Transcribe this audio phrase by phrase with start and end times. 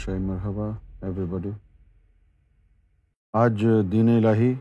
[0.00, 0.64] شاہ مرحبہ
[1.06, 1.50] every بڈی
[3.42, 4.52] آج دین الہی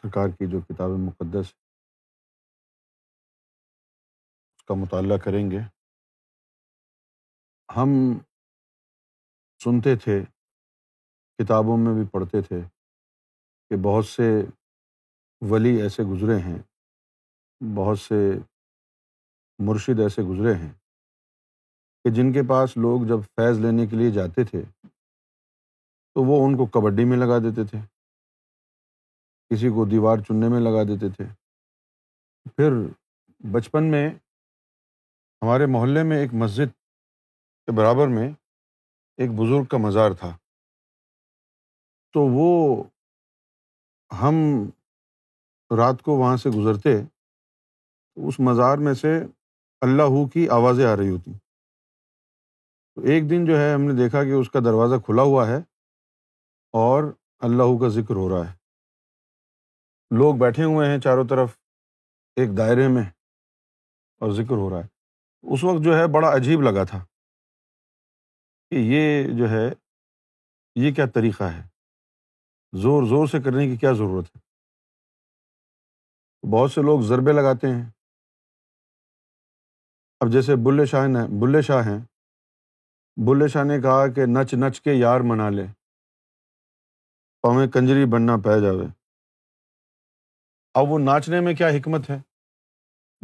[0.00, 1.46] سرکار کی جو کتاب مقدس
[4.56, 5.58] اس کا مطالعہ کریں گے
[7.76, 7.96] ہم
[9.64, 10.20] سنتے تھے
[11.42, 12.60] کتابوں میں بھی پڑھتے تھے
[13.70, 14.30] کہ بہت سے
[15.50, 16.58] ولی ایسے گزرے ہیں
[17.76, 18.24] بہت سے
[19.68, 20.72] مرشد ایسے گزرے ہیں
[22.04, 24.62] کہ جن کے پاس لوگ جب فیض لینے کے لیے جاتے تھے
[26.14, 27.78] تو وہ ان کو کبڈی میں لگا دیتے تھے
[29.50, 31.24] کسی کو دیوار چننے میں لگا دیتے تھے
[32.56, 32.72] پھر
[33.52, 34.08] بچپن میں
[35.42, 36.72] ہمارے محلے میں ایک مسجد
[37.66, 38.28] کے برابر میں
[39.22, 40.30] ایک بزرگ کا مزار تھا
[42.14, 42.48] تو وہ
[44.22, 44.36] ہم
[45.76, 46.96] رات کو وہاں سے گزرتے
[48.28, 49.16] اس مزار میں سے
[49.86, 51.32] اللہ کی آوازیں آ رہی ہوتیں
[52.98, 55.56] تو ایک دن جو ہے ہم نے دیکھا کہ اس کا دروازہ کھلا ہوا ہے
[56.78, 57.02] اور
[57.48, 58.56] اللہ کا ذکر ہو رہا ہے
[60.20, 61.54] لوگ بیٹھے ہوئے ہیں چاروں طرف
[62.40, 63.02] ایک دائرے میں
[64.22, 66.98] اور ذکر ہو رہا ہے اس وقت جو ہے بڑا عجیب لگا تھا
[68.70, 69.68] کہ یہ جو ہے
[70.86, 71.62] یہ کیا طریقہ ہے
[72.82, 74.40] زور زور سے کرنے کی کیا ضرورت ہے
[76.56, 77.84] بہت سے لوگ ضربے لگاتے ہیں
[80.20, 81.06] اب جیسے بلے شاہ
[81.40, 81.98] بلے شاہ ہیں
[83.26, 85.62] بلے شاہ نے کہا کہ نچ نچ کے یار منا لے
[87.42, 88.84] پاؤں کنجری بننا پہ جاوے
[90.78, 92.18] اب وہ ناچنے میں کیا حکمت ہے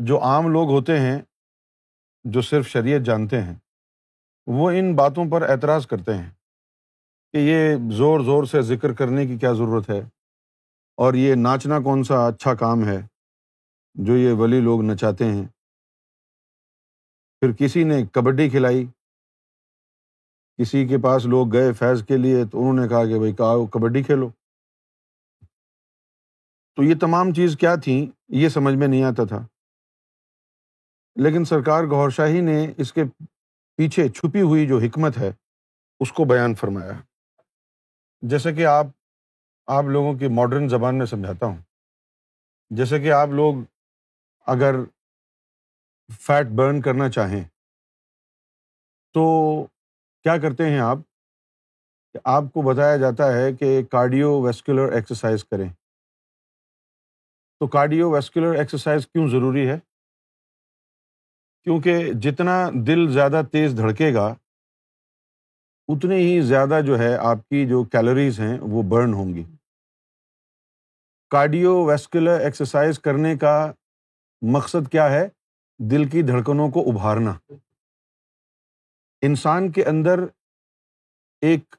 [0.07, 1.19] جو عام لوگ ہوتے ہیں
[2.37, 3.55] جو صرف شریعت جانتے ہیں
[4.57, 6.29] وہ ان باتوں پر اعتراض کرتے ہیں
[7.33, 10.01] کہ یہ زور زور سے ذکر کرنے کی کیا ضرورت ہے
[11.05, 13.01] اور یہ ناچنا کون سا اچھا کام ہے
[14.07, 15.47] جو یہ ولی لوگ نچاتے ہیں
[17.41, 18.87] پھر کسی نے کبڈی کھلائی
[20.59, 23.55] کسی کے پاس لوگ گئے فیض کے لیے تو انہوں نے کہا کہ بھائی کہا
[23.73, 24.29] کبڈی کھیلو
[26.77, 28.05] تو یہ تمام چیز کیا تھیں
[28.43, 29.45] یہ سمجھ میں نہیں آتا تھا
[31.25, 33.03] لیکن سرکار گور شاہی نے اس کے
[33.77, 35.31] پیچھے چھپی ہوئی جو حکمت ہے
[36.05, 36.93] اس کو بیان فرمایا
[38.31, 38.87] جیسے کہ آپ
[39.77, 41.57] آپ لوگوں کی ماڈرن زبان میں سمجھاتا ہوں
[42.79, 43.63] جیسے کہ آپ لوگ
[44.55, 44.81] اگر
[46.27, 47.43] فیٹ برن کرنا چاہیں
[49.15, 49.25] تو
[50.25, 50.99] کیا کرتے ہیں آپ
[52.35, 55.69] آپ کو بتایا جاتا ہے کہ کارڈیو ویسکولر ایکسرسائز کریں
[57.61, 59.77] تو کارڈیو ویسکولر ایکسرسائز کیوں ضروری ہے
[61.65, 62.55] کیونکہ جتنا
[62.87, 64.27] دل زیادہ تیز دھڑکے گا
[65.95, 69.45] اتنی ہی زیادہ جو ہے آپ کی جو کیلوریز ہیں وہ برن ہوں گی
[71.31, 73.55] کارڈیو ویسکولر ایکسرسائز کرنے کا
[74.57, 75.27] مقصد کیا ہے
[75.91, 77.35] دل کی دھڑکنوں کو ابھارنا
[79.27, 80.21] انسان کے اندر
[81.49, 81.77] ایک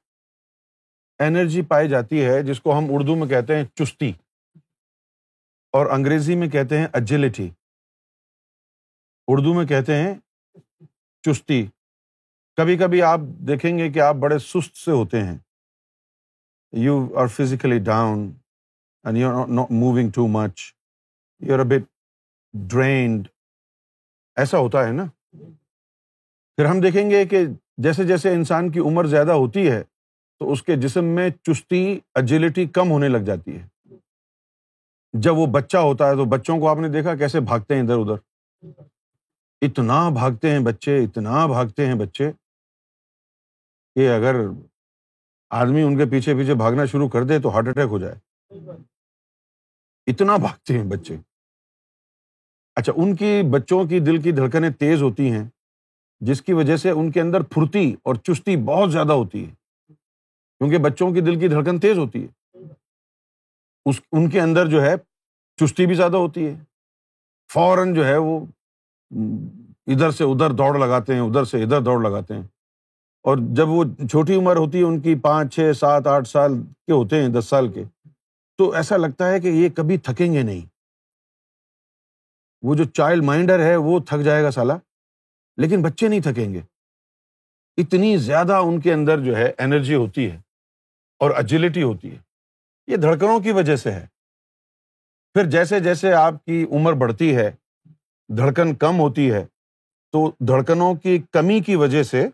[1.26, 4.12] انرجی پائی جاتی ہے جس کو ہم اردو میں کہتے ہیں چستی
[5.78, 7.48] اور انگریزی میں کہتے ہیں اجلٹی
[9.34, 10.14] اردو میں کہتے ہیں
[11.28, 11.66] چستی
[12.62, 15.38] کبھی کبھی آپ دیکھیں گے کہ آپ بڑے سست سے ہوتے ہیں
[16.86, 18.30] you are physically down
[19.06, 20.62] and you are not moving too much
[21.48, 21.90] you are a bit
[22.76, 23.28] drained
[24.44, 25.06] ایسا ہوتا ہے نا
[26.58, 27.44] پھر ہم دیکھیں گے کہ
[27.84, 29.82] جیسے جیسے انسان کی عمر زیادہ ہوتی ہے
[30.40, 31.82] تو اس کے جسم میں چستی
[32.22, 33.66] اجیلٹی کم ہونے لگ جاتی ہے
[35.26, 38.00] جب وہ بچہ ہوتا ہے تو بچوں کو آپ نے دیکھا کیسے بھاگتے ہیں ادھر
[38.00, 38.70] ادھر
[39.66, 42.32] اتنا بھاگتے ہیں بچے اتنا بھاگتے ہیں بچے
[43.96, 44.36] کہ اگر
[45.62, 48.76] آدمی ان کے پیچھے پیچھے بھاگنا شروع کر دے تو ہارٹ اٹیک ہو جائے
[50.12, 51.16] اتنا بھاگتے ہیں بچے
[52.82, 55.44] اچھا ان کی بچوں کی دل کی دھڑکنیں تیز ہوتی ہیں
[56.28, 59.54] جس کی وجہ سے ان کے اندر پھرتی اور چستی بہت زیادہ ہوتی ہے
[60.58, 62.60] کیونکہ بچوں کے دل کی دھڑکن تیز ہوتی ہے
[63.90, 64.94] اس ان کے اندر جو ہے
[65.62, 66.56] چستی بھی زیادہ ہوتی ہے
[67.54, 68.40] فوراً جو ہے وہ
[69.94, 72.44] ادھر سے ادھر دوڑ لگاتے ہیں ادھر سے ادھر دوڑ لگاتے ہیں
[73.30, 76.92] اور جب وہ چھوٹی عمر ہوتی ہے ان کی پانچ چھ سات آٹھ سال کے
[76.92, 77.84] ہوتے ہیں دس سال کے
[78.58, 80.66] تو ایسا لگتا ہے کہ یہ کبھی تھکیں گے نہیں
[82.66, 84.74] وہ جو چائلڈ مائنڈر ہے وہ تھک جائے گا سالہ
[85.62, 86.62] لیکن بچے نہیں تھکیں گے
[87.82, 90.40] اتنی زیادہ ان کے اندر جو ہے انرجی ہوتی ہے
[91.24, 92.18] اور اجلٹی ہوتی ہے
[92.92, 94.06] یہ دھڑکنوں کی وجہ سے ہے
[95.34, 97.52] پھر جیسے جیسے آپ کی عمر بڑھتی ہے
[98.38, 99.46] دھڑکن کم ہوتی ہے
[100.12, 102.28] تو دھڑکنوں کی کمی کی وجہ سے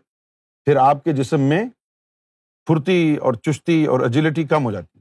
[0.64, 1.62] پھر آپ کے جسم میں
[2.66, 5.00] پھرتی اور چستی اور اجلٹی کم ہو جاتی ہے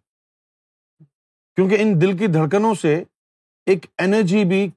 [1.55, 2.95] کیونکہ ان دل کی دھڑکنوں سے
[3.71, 4.67] ایک انرجی بھی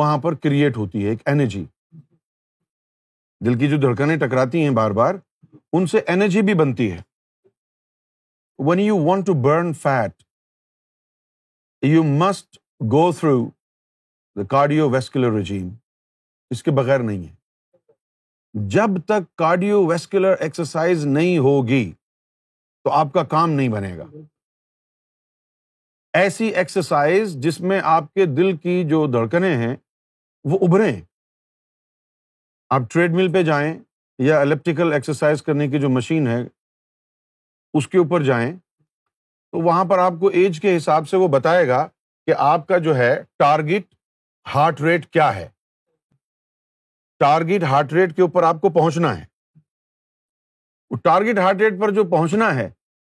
[0.00, 1.64] وہاں پر کریٹ ہوتی ہے ایک انرجی
[3.46, 5.14] دل کی جو دھڑکنیں ٹکراتی ہیں بار بار
[5.76, 6.98] ان سے انرجی بھی بنتی ہے
[8.66, 10.22] when you want to burn fat
[11.86, 12.58] you must
[12.92, 13.38] go through
[14.36, 14.44] the
[14.90, 15.68] cardiovascular regime
[16.50, 17.32] اس کے بغیر نہیں ہے
[18.74, 21.90] جب تک کارڈیو ویسکولر ایکسرسائز نہیں ہوگی
[22.84, 24.04] تو آپ کا کام نہیں بنے گا
[26.20, 29.74] ایسی ایکسرسائز جس میں آپ کے دل کی جو دھڑکنیں ہیں
[30.50, 31.00] وہ ابھریں
[32.74, 33.68] آپ ٹریڈ مل پہ جائیں
[34.26, 36.36] یا الیپٹیکل ایکسرسائز کرنے کی جو مشین ہے
[37.78, 41.66] اس کے اوپر جائیں تو وہاں پر آپ کو ایج کے حساب سے وہ بتائے
[41.68, 41.86] گا
[42.26, 43.84] کہ آپ کا جو ہے ٹارگیٹ
[44.54, 45.46] ہارٹ ریٹ کیا ہے
[47.24, 49.24] ٹارگیٹ ہارٹ ریٹ کے اوپر آپ کو پہنچنا ہے
[51.04, 52.68] ٹارگیٹ ہارٹ ریٹ پر جو پہنچنا ہے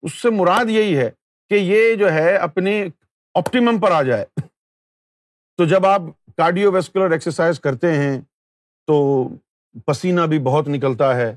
[0.06, 1.08] اس سے مراد یہی ہے
[1.50, 2.74] کہ یہ جو ہے اپنے
[3.42, 4.24] آپٹیمم پر آ جائے
[5.56, 8.20] تو جب آپ کارڈیو ویسکولر ایکسرسائز کرتے ہیں
[8.90, 9.00] تو
[9.86, 11.34] پسینہ بھی بہت نکلتا ہے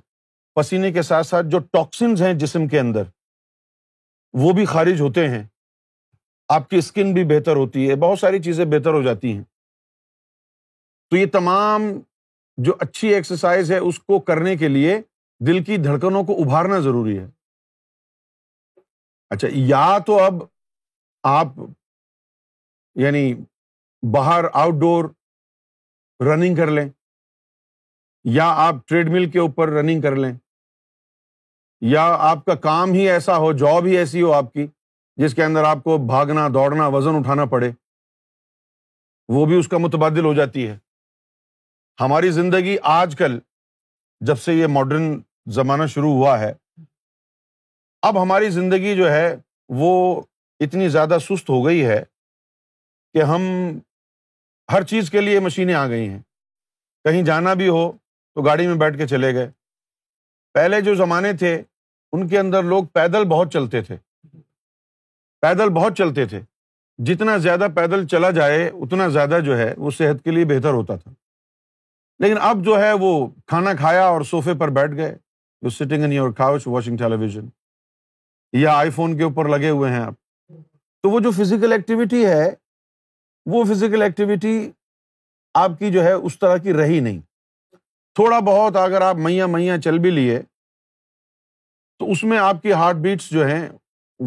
[0.55, 3.03] پسینے کے ساتھ ساتھ جو ٹاکسنز ہیں جسم کے اندر
[4.43, 5.43] وہ بھی خارج ہوتے ہیں
[6.53, 9.43] آپ کی اسکن بھی بہتر ہوتی ہے بہت ساری چیزیں بہتر ہو جاتی ہیں
[11.09, 11.91] تو یہ تمام
[12.67, 14.99] جو اچھی ایکسرسائز ہے اس کو کرنے کے لیے
[15.47, 17.25] دل کی دھڑکنوں کو ابھارنا ضروری ہے
[19.35, 20.41] اچھا یا تو اب
[21.33, 21.47] آپ
[23.01, 23.33] یعنی
[24.13, 25.05] باہر آؤٹ ڈور
[26.25, 26.87] رننگ کر لیں
[28.33, 30.31] یا آپ ٹریڈ مل کے اوپر رننگ کر لیں
[31.89, 34.65] یا آپ کا کام ہی ایسا ہو جاب ہی ایسی ہو آپ کی
[35.21, 37.69] جس کے اندر آپ کو بھاگنا دوڑنا وزن اٹھانا پڑے
[39.33, 40.77] وہ بھی اس کا متبادل ہو جاتی ہے
[42.01, 43.37] ہماری زندگی آج کل
[44.27, 45.11] جب سے یہ ماڈرن
[45.55, 46.51] زمانہ شروع ہوا ہے
[48.07, 49.35] اب ہماری زندگی جو ہے
[49.83, 49.91] وہ
[50.65, 52.03] اتنی زیادہ سست ہو گئی ہے
[53.13, 53.45] کہ ہم
[54.73, 56.19] ہر چیز کے لیے مشینیں آ گئی ہیں
[57.05, 57.91] کہیں جانا بھی ہو
[58.35, 59.49] تو گاڑی میں بیٹھ کے چلے گئے
[60.53, 61.55] پہلے جو زمانے تھے
[62.13, 63.95] ان کے اندر لوگ پیدل بہت چلتے تھے
[65.41, 66.39] پیدل بہت چلتے تھے
[67.05, 70.95] جتنا زیادہ پیدل چلا جائے اتنا زیادہ جو ہے وہ صحت کے لیے بہتر ہوتا
[70.95, 71.11] تھا
[72.23, 73.11] لیکن اب جو ہے وہ
[73.47, 75.15] کھانا کھایا اور صوفے پر بیٹھ گئے
[75.61, 77.45] جو sitting in your couch watching television
[78.61, 80.13] یا آئی فون کے اوپر لگے ہوئے ہیں آپ
[81.03, 82.49] تو وہ جو فزیکل ایکٹیویٹی ہے
[83.53, 84.57] وہ فزیکل ایکٹیویٹی
[85.63, 87.19] آپ کی جو ہے اس طرح کی رہی نہیں
[88.15, 90.39] تھوڑا بہت اگر آپ میاں میاں چل بھی لیے
[91.99, 93.67] تو اس میں آپ کی ہارٹ بیٹس جو ہیں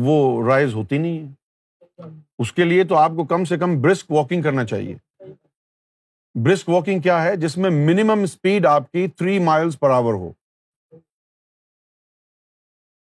[0.06, 0.16] وہ
[0.48, 2.06] رائز ہوتی نہیں ہے
[2.42, 4.94] اس کے لیے تو آپ کو کم سے کم برسک واکنگ کرنا چاہیے
[6.42, 10.30] برسک واکنگ کیا ہے جس میں منیمم اسپیڈ آپ کی تھری مائلس پر آور ہو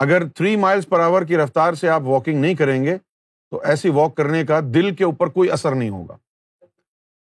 [0.06, 2.96] اگر تھری مائلس پر آور کی رفتار سے آپ واکنگ نہیں کریں گے
[3.50, 6.16] تو ایسی واک کرنے کا دل کے اوپر کوئی اثر نہیں ہوگا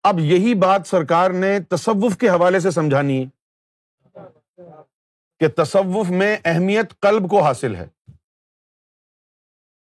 [0.08, 3.32] اب یہی بات سرکار نے تصوف کے حوالے سے سمجھانی ہے
[5.44, 7.87] کہ تصوف میں اہمیت قلب کو حاصل ہے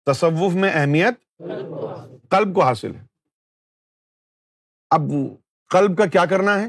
[0.06, 1.16] تصوف میں اہمیت
[2.32, 3.02] قلب کو حاصل ہے
[4.98, 5.10] اب
[5.72, 6.68] قلب کا کیا کرنا ہے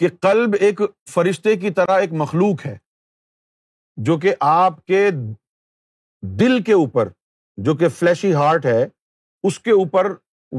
[0.00, 0.80] کہ قلب ایک
[1.14, 2.76] فرشتے کی طرح ایک مخلوق ہے
[4.08, 5.04] جو کہ آپ کے
[6.40, 7.08] دل کے اوپر
[7.64, 8.82] جو کہ فلیشی ہارٹ ہے
[9.48, 10.10] اس کے اوپر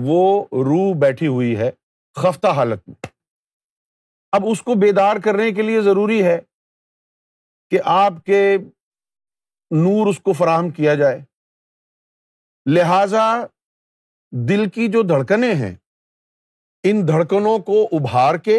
[0.09, 0.21] وہ
[0.69, 1.71] روح بیٹھی ہوئی ہے
[2.21, 2.95] خفتہ حالت میں
[4.37, 6.39] اب اس کو بیدار کرنے کے لیے ضروری ہے
[7.71, 8.39] کہ آپ کے
[9.83, 11.19] نور اس کو فراہم کیا جائے
[12.69, 13.25] لہذا
[14.49, 15.73] دل کی جو دھڑکنیں ہیں
[16.89, 18.57] ان دھڑکنوں کو ابھار کے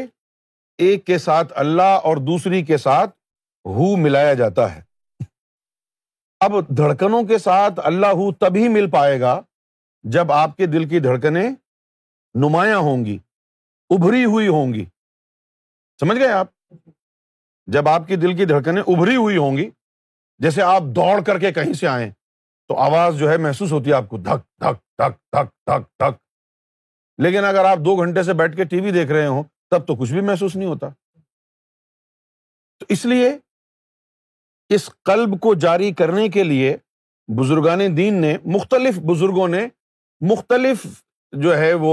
[0.85, 3.11] ایک کے ساتھ اللہ اور دوسری کے ساتھ
[3.75, 4.81] ہو ملایا جاتا ہے
[6.45, 9.41] اب دھڑکنوں کے ساتھ اللہ ہو تبھی مل پائے گا
[10.17, 11.49] جب آپ کے دل کی دھڑکنیں
[12.47, 13.19] نمایاں ہوں گی
[13.95, 14.85] ابھری ہوئی ہوں گی
[16.01, 16.47] سمجھ گئے آپ
[17.75, 19.69] جب آپ کی دل کی دھڑکنیں ابھری ہوئی ہوں گی
[20.43, 22.11] جیسے آپ دوڑ کر کے کہیں سے آئیں
[22.69, 26.15] تو آواز جو ہے محسوس ہوتی ہے آپ کو دھک دھک دھک دھک دھک دھک
[27.23, 29.95] لیکن اگر آپ دو گھنٹے سے بیٹھ کے ٹی وی دیکھ رہے ہوں تب تو
[30.01, 30.89] کچھ بھی محسوس نہیں ہوتا
[32.79, 33.29] تو اس لیے
[34.75, 36.77] اس قلب کو جاری کرنے کے لیے
[37.39, 39.67] بزرگان دین نے مختلف بزرگوں نے
[40.31, 40.85] مختلف
[41.43, 41.93] جو ہے وہ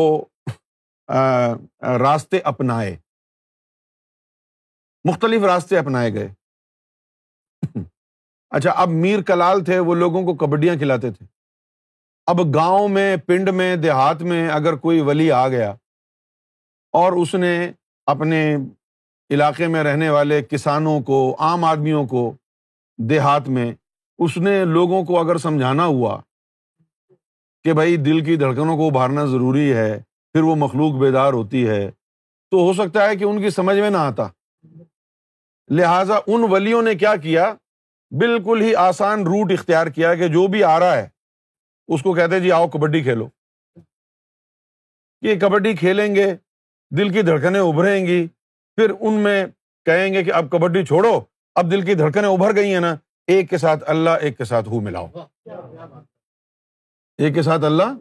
[2.01, 2.95] راستے اپنائے
[5.09, 6.27] مختلف راستے اپنائے گئے
[8.57, 11.25] اچھا اب میر کلال تھے وہ لوگوں کو کبڈیاں کھلاتے تھے
[12.31, 15.71] اب گاؤں میں پنڈ میں دیہات میں اگر کوئی ولی آ گیا
[17.01, 17.51] اور اس نے
[18.13, 18.39] اپنے
[19.33, 21.17] علاقے میں رہنے والے کسانوں کو
[21.49, 22.21] عام آدمیوں کو
[23.09, 23.71] دیہات میں
[24.25, 26.17] اس نے لوگوں کو اگر سمجھانا ہوا
[27.63, 29.89] کہ بھائی دل کی دھڑکنوں کو ابھارنا ضروری ہے
[30.33, 31.81] پھر وہ مخلوق بیدار ہوتی ہے
[32.51, 34.27] تو ہو سکتا ہے کہ ان کی سمجھ میں نہ آتا
[35.77, 37.51] لہذا ان ولیوں نے کیا کیا
[38.19, 41.07] بالکل ہی آسان روٹ اختیار کیا کہ جو بھی آ رہا ہے
[41.93, 43.27] اس کو کہتے جی آؤ کبڈی کھیلو
[45.25, 46.25] یہ کبڈی کھیلیں گے
[46.97, 48.25] دل کی دھڑکنیں ابھریں گی
[48.75, 49.45] پھر ان میں
[49.85, 51.19] کہیں گے کہ اب کبڈی چھوڑو
[51.59, 52.95] اب دل کی دھڑکنیں ابھر گئی ہیں نا
[53.33, 55.07] ایک کے ساتھ اللہ ایک کے ساتھ ہو ملاؤ
[57.17, 57.97] ایک کے ساتھ اللہ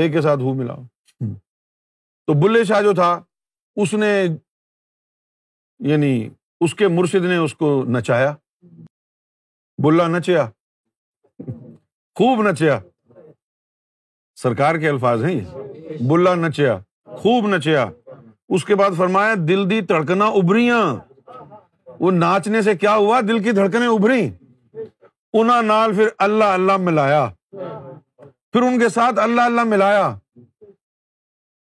[0.00, 0.82] ایک کے ساتھ ہو ملاؤ
[2.26, 3.10] تو بلے شاہ جو تھا
[3.82, 4.12] اس نے
[5.90, 6.10] یعنی
[6.64, 8.32] اس کے مرشد نے اس کو نچایا
[9.84, 10.44] بلا نچیا
[12.18, 12.78] خوب نچیا
[14.42, 16.78] سرکار کے الفاظ ہیں یہ بلا نچیا
[17.22, 17.84] خوب نچیا
[18.56, 20.30] اس کے بعد فرمایا دل دی تڑکنا
[21.98, 24.22] وہ ناچنے سے کیا ہوا دل کی دھڑکنے ابری
[25.40, 27.26] انہ نال پھر اللہ اللہ ملایا
[27.58, 30.08] پھر ان کے ساتھ اللہ اللہ ملایا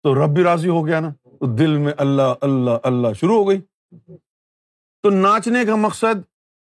[0.03, 1.11] تو رب بھی راضی ہو گیا نا
[1.59, 3.61] دل میں اللہ اللہ اللہ شروع ہو گئی
[5.03, 6.21] تو ناچنے کا مقصد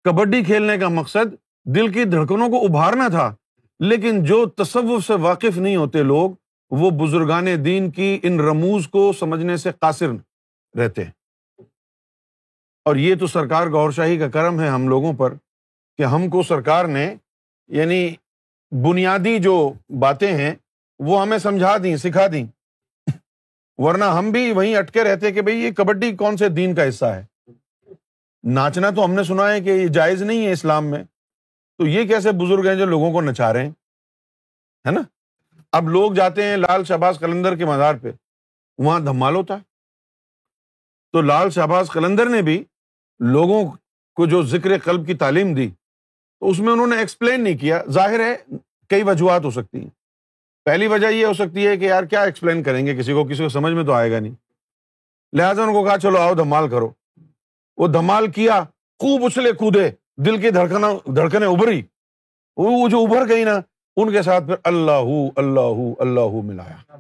[0.04, 1.35] کبڈی کھیلنے کا مقصد
[1.75, 3.35] دل کی دھڑکنوں کو ابھارنا تھا
[3.88, 6.31] لیکن جو تصوف سے واقف نہیں ہوتے لوگ
[6.83, 10.12] وہ بزرگان دین کی ان رموز کو سمجھنے سے قاصر
[10.81, 11.12] رہتے ہیں
[12.88, 15.35] اور یہ تو سرکار غور شاہی کا کرم ہے ہم لوگوں پر
[15.99, 17.04] کہ ہم کو سرکار نے
[17.81, 18.00] یعنی
[18.85, 19.54] بنیادی جو
[20.00, 20.54] باتیں ہیں
[21.07, 22.45] وہ ہمیں سمجھا دیں سکھا دیں
[23.83, 27.04] ورنہ ہم بھی وہیں اٹکے رہتے کہ بھائی یہ کبڈی کون سے دین کا حصہ
[27.14, 27.23] ہے
[28.53, 31.03] ناچنا تو ہم نے سنا ہے کہ یہ جائز نہیں ہے اسلام میں
[31.79, 33.71] تو یہ کیسے بزرگ ہیں جو لوگوں کو نچا رہے ہیں
[34.87, 35.01] ہے نا
[35.77, 38.11] اب لوگ جاتے ہیں لال شہباز قلندر کے مزار پہ
[38.85, 39.63] وہاں دھمال ہوتا ہے
[41.13, 42.63] تو لال شہباز قلندر نے بھی
[43.33, 43.65] لوگوں
[44.17, 47.81] کو جو ذکر قلب کی تعلیم دی تو اس میں انہوں نے ایکسپلین نہیں کیا
[47.93, 48.35] ظاہر ہے
[48.91, 49.89] کئی وجوہات ہو سکتی ہیں
[50.65, 53.43] پہلی وجہ یہ ہو سکتی ہے کہ یار کیا ایکسپلین کریں گے کسی کو کسی
[53.43, 54.35] کو سمجھ میں تو آئے گا نہیں
[55.37, 56.91] لہٰذا ان کو کہا چلو آؤ دھمال کرو
[57.78, 58.62] وہ دھمال کیا
[59.00, 59.88] خوب اچھلے کودے
[60.25, 61.81] دل کی دھڑکنا دھڑکنیں ابری
[62.57, 63.54] وہ جو ابھر گئی نا
[64.02, 65.11] ان کے ساتھ پھر اللہ
[65.43, 66.95] اللہ اللہ ملایا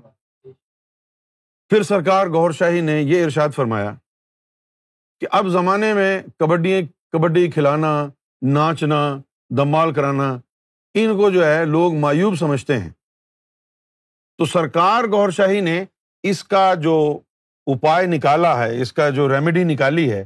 [1.70, 3.92] پھر سرکار گور شاہی نے یہ ارشاد فرمایا
[5.20, 6.80] کہ اب زمانے میں کبڈی
[7.12, 7.92] کبڈی کھلانا
[8.54, 9.00] ناچنا
[9.56, 10.32] دمال کرانا
[11.02, 12.90] ان کو جو ہے لوگ مایوب سمجھتے ہیں
[14.38, 15.84] تو سرکار گور شاہی نے
[16.30, 16.94] اس کا جو
[17.74, 20.24] اپائے نکالا ہے اس کا جو ریمیڈی نکالی ہے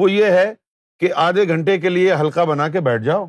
[0.00, 0.52] وہ یہ ہے
[1.00, 3.24] کہ آدھے گھنٹے کے لیے ہلکا بنا کے بیٹھ جاؤ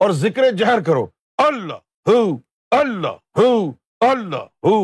[0.00, 1.06] اور ذکر جہر کرو
[1.46, 2.20] اللہ ہو
[2.78, 3.48] اللہ ہو
[4.08, 4.78] اللہ ہو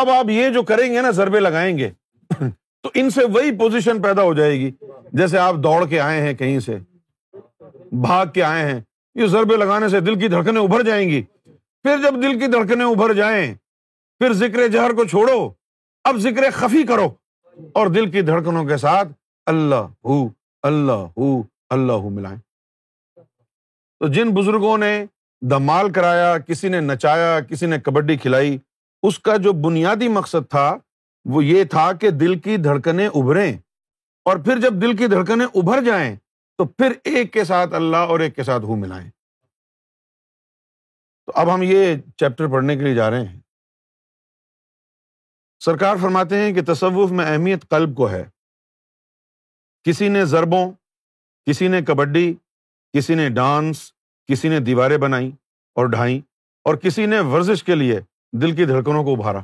[0.00, 1.90] اب آپ یہ جو کریں گے نا ضربے لگائیں گے
[2.38, 4.70] تو ان سے وہی پوزیشن پیدا ہو جائے گی
[5.18, 6.76] جیسے آپ دوڑ کے آئے ہیں کہیں سے
[8.06, 8.80] بھاگ کے آئے ہیں
[9.20, 11.22] یہ ضربے لگانے سے دل کی دھڑکنے ابھر جائیں گی
[11.84, 13.52] پھر جب دل کی دھڑکنے ابھر جائیں
[14.20, 15.48] پھر ذکر جہر کو چھوڑو
[16.08, 17.08] اب ذکر خفی کرو
[17.78, 19.08] اور دل کی دھڑکنوں کے ساتھ
[19.52, 20.26] اللہ ہو
[20.68, 21.28] اللہ ہو
[21.76, 22.38] اللہ ہو ملائیں
[24.00, 24.92] تو جن بزرگوں نے
[25.50, 28.56] دمال کرایا کسی نے نچایا کسی نے کبڈی کھلائی
[29.08, 30.70] اس کا جو بنیادی مقصد تھا
[31.34, 33.52] وہ یہ تھا کہ دل کی دھڑکنیں ابھریں
[34.30, 36.14] اور پھر جب دل کی دھڑکنیں ابھر جائیں
[36.58, 39.08] تو پھر ایک کے ساتھ اللہ اور ایک کے ساتھ ہو ملائیں
[41.26, 43.40] تو اب ہم یہ چیپٹر پڑھنے کے لیے جا رہے ہیں
[45.64, 48.24] سرکار فرماتے ہیں کہ تصوف میں اہمیت قلب کو ہے
[49.84, 50.70] کسی نے ضربوں
[51.46, 52.32] کسی نے کبڈی
[52.96, 53.78] کسی نے ڈانس
[54.28, 55.30] کسی نے دیواریں بنائیں
[55.76, 56.20] اور ڈھائی
[56.66, 58.00] اور کسی نے ورزش کے لیے
[58.42, 59.40] دل کی دھڑکنوں کو ابھارا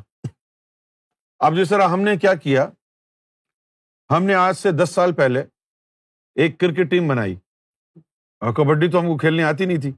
[1.47, 2.69] اب جس طرح ہم نے کیا کیا
[4.15, 5.43] ہم نے آج سے دس سال پہلے
[6.43, 7.35] ایک کرکٹ ٹیم بنائی
[8.41, 9.93] اور کبڈی تو ہم کو کھیلنے آتی نہیں تھی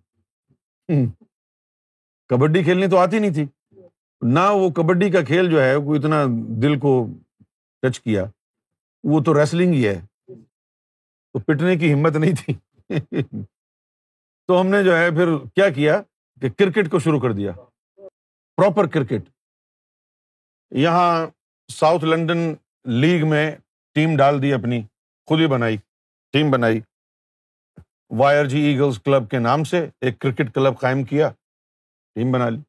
[2.30, 3.44] کبڈی کھیلنی تو آتی نہیں تھی
[4.36, 6.22] نہ وہ کبڈی کا کھیل جو ہے وہ اتنا
[6.62, 6.92] دل کو
[7.82, 8.24] ٹچ کیا
[9.12, 10.00] وہ تو ریسلنگ ہی ہے
[11.32, 12.54] تو پٹنے کی ہمت نہیں تھی
[14.46, 16.00] تو ہم نے جو ہے پھر کیا کیا
[16.40, 17.52] کہ کرکٹ کو شروع کر دیا
[18.56, 19.28] پراپر کرکٹ
[20.78, 21.14] یہاں
[21.72, 22.38] ساؤتھ لنڈن
[23.00, 23.50] لیگ میں
[23.94, 24.80] ٹیم ڈال دی اپنی
[25.28, 25.76] خود ہی بنائی
[26.32, 26.80] ٹیم بنائی
[28.18, 31.28] وائر جی ایگلس کلب کے نام سے ایک کرکٹ کلب قائم کیا
[32.14, 32.60] ٹیم بنا لی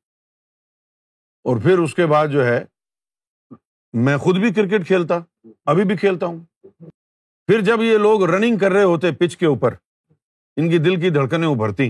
[1.50, 2.64] اور پھر اس کے بعد جو ہے
[4.08, 5.20] میں خود بھی کرکٹ کھیلتا
[5.72, 6.40] ابھی بھی کھیلتا ہوں
[7.52, 9.74] پھر جب یہ لوگ رننگ کر رہے ہوتے پچ کے اوپر
[10.58, 11.90] ان کی دل کی دھڑکنیں ابھرتی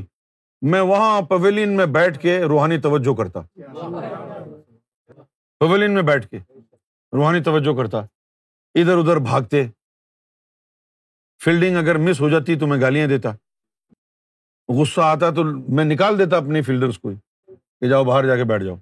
[0.72, 3.41] میں وہاں پویلین میں بیٹھ کے روحانی توجہ کرتا
[5.65, 6.39] پویلین میں بیٹھ کے
[7.18, 8.00] روحانی توجہ کرتا
[8.82, 9.63] ادھر ادھر بھاگتے
[11.44, 13.32] فیلڈنگ اگر مس ہو جاتی تو میں گالیاں دیتا
[14.80, 18.63] غصہ آتا تو میں نکال دیتا اپنے فیلڈرس کو کہ جاؤ باہر جا کے بیٹھ
[18.63, 18.75] جاؤ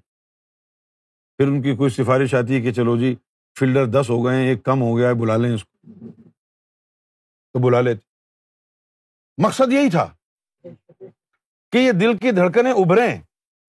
[1.38, 3.14] پھر ان کی کوئی سفارش آتی ہے کہ چلو جی
[3.58, 6.28] فیلڈر دس ہو گئے ہیں ایک کم ہو گیا ہے بلا لیں اس کو
[7.52, 8.08] تو بلا لیتے
[9.46, 10.08] مقصد یہی تھا
[11.72, 13.16] کہ یہ دل کی دھڑکنیں ابھریں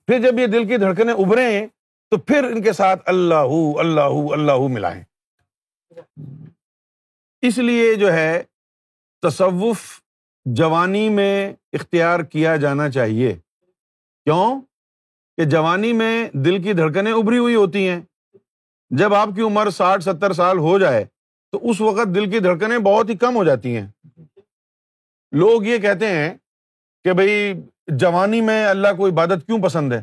[0.08, 1.68] پھر جب یہ دل کی دھڑکنیں ابھریں
[2.12, 5.04] تو پھر ان کے ساتھ اللہ اللہ اللہ ملائیں
[7.50, 8.42] اس لیے جو ہے
[9.28, 9.80] تصوف
[10.56, 11.36] جوانی میں
[11.80, 13.34] اختیار کیا جانا چاہیے
[14.26, 14.60] کیوں
[15.38, 16.12] کہ جوانی میں
[16.46, 18.00] دل کی دھڑکنیں ابھری ہوئی ہوتی ہیں
[19.00, 21.06] جب آپ کی عمر ساٹھ ستر سال ہو جائے
[21.54, 23.88] تو اس وقت دل کی دھڑکنیں بہت ہی کم ہو جاتی ہیں
[25.42, 26.30] لوگ یہ کہتے ہیں
[27.04, 27.54] کہ بھائی
[28.00, 29.98] جوانی میں اللہ کو عبادت کیوں پسند ہے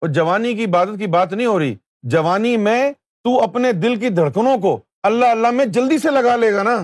[0.00, 1.74] اور جوانی کی عبادت کی بات نہیں ہو رہی
[2.14, 2.80] جوانی میں
[3.24, 4.78] تو اپنے دل کی دھڑکنوں کو
[5.10, 6.76] اللہ اللہ میں جلدی سے لگا لے گا نا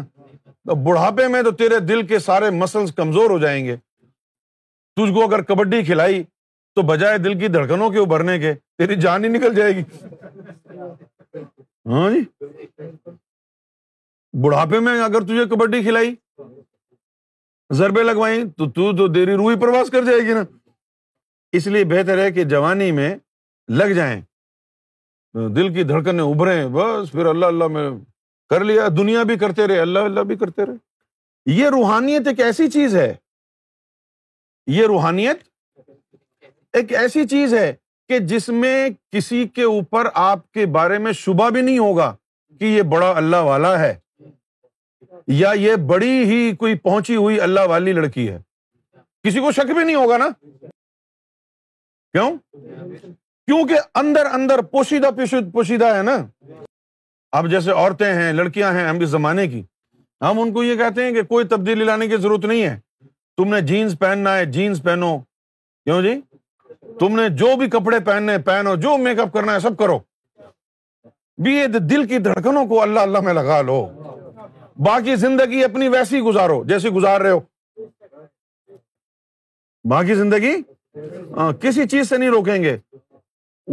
[0.66, 3.76] تو بڑھاپے میں تو تیرے دل کے سارے مسلس کمزور ہو جائیں گے
[5.00, 6.22] تجھ کو اگر کبڈی کھلائی
[6.74, 9.82] تو بجائے دل کی دھڑکنوں کے ابھرنے کے تیری جان ہی نکل جائے گی
[11.90, 12.20] ہاں جی
[14.42, 16.14] بڑھاپے میں اگر تجھے کبڈی کھلائی
[17.78, 20.40] ضربے لگوائی تو تو تو دیری روئی پرواز کر جائے گی نا
[21.56, 23.14] اس لیے بہتر ہے کہ جوانی میں
[23.78, 24.20] لگ جائیں
[25.56, 27.88] دل کی دھڑکنیں ابھرے بس پھر اللہ اللہ میں
[28.50, 32.68] کر لیا دنیا بھی کرتے رہے اللہ اللہ بھی کرتے رہے یہ روحانیت ایک ایسی
[32.70, 33.14] چیز ہے
[34.78, 35.42] یہ روحانیت
[36.78, 37.72] ایک ایسی چیز ہے
[38.08, 38.74] کہ جس میں
[39.12, 42.14] کسی کے اوپر آپ کے بارے میں شبہ بھی نہیں ہوگا
[42.60, 43.94] کہ یہ بڑا اللہ والا ہے
[45.32, 48.38] یا یہ بڑی ہی کوئی پہنچی ہوئی اللہ والی لڑکی ہے
[49.24, 50.28] کسی کو شک بھی نہیں ہوگا نا
[52.16, 52.30] کیوں
[53.46, 55.08] کیونکہ اندر اندر پوشیدہ
[55.52, 56.16] پوشیدہ ہے نا
[57.38, 59.62] اب جیسے عورتیں ہیں لڑکیاں ہیں ہم زمانے کی
[60.28, 62.76] ہم ان کو یہ کہتے ہیں کہ کوئی تبدیلی لانے کی ضرورت نہیں ہے
[63.36, 65.16] تم نے جینس پہننا ہے جینس پہنو
[65.84, 66.14] کیوں جی
[66.98, 69.98] تم نے جو بھی کپڑے پہننے پہنو جو میک اپ کرنا ہے سب کرو
[71.42, 71.56] بھی
[71.90, 73.80] دل کی دھڑکنوں کو اللہ اللہ میں لگا لو
[74.82, 77.40] باقی زندگی اپنی ویسی گزارو جیسی گزار رہے ہو
[79.90, 80.54] باقی زندگی
[81.36, 82.76] ہاں، کسی چیز سے نہیں روکیں گے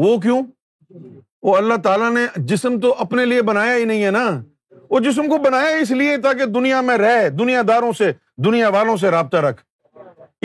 [0.04, 0.42] وہ کیوں
[1.44, 4.26] وہ اللہ تعالیٰ نے جسم تو اپنے لیے بنایا ہی نہیں ہے نا
[4.90, 8.12] وہ جسم کو بنایا اس لیے تاکہ دنیا میں رہ دنیا داروں سے
[8.46, 9.62] دنیا والوں سے رابطہ رکھ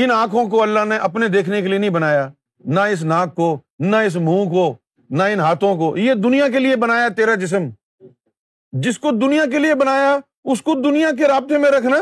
[0.02, 2.28] ان آنکھوں کو اللہ نے اپنے دیکھنے کے لیے نہیں بنایا
[2.74, 3.56] نہ اس ناک کو
[3.90, 4.72] نہ اس منہ کو
[5.18, 7.68] نہ ان ہاتھوں کو یہ دنیا کے لیے بنایا تیرا جسم
[8.82, 10.16] جس کو دنیا کے لیے بنایا
[10.52, 11.96] اس کو دنیا کے رابطے میں رکھنا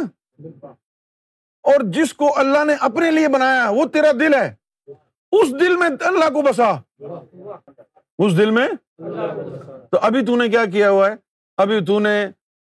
[1.72, 4.52] اور جس کو اللہ نے اپنے لیے بنایا وہ تیرا دل ہے
[5.40, 6.70] اس دل میں اللہ کو بسا
[8.24, 8.66] اس دل میں
[9.92, 11.14] تو ابھی تو نے کیا کیا ہوا ہے
[11.64, 12.12] ابھی تو نے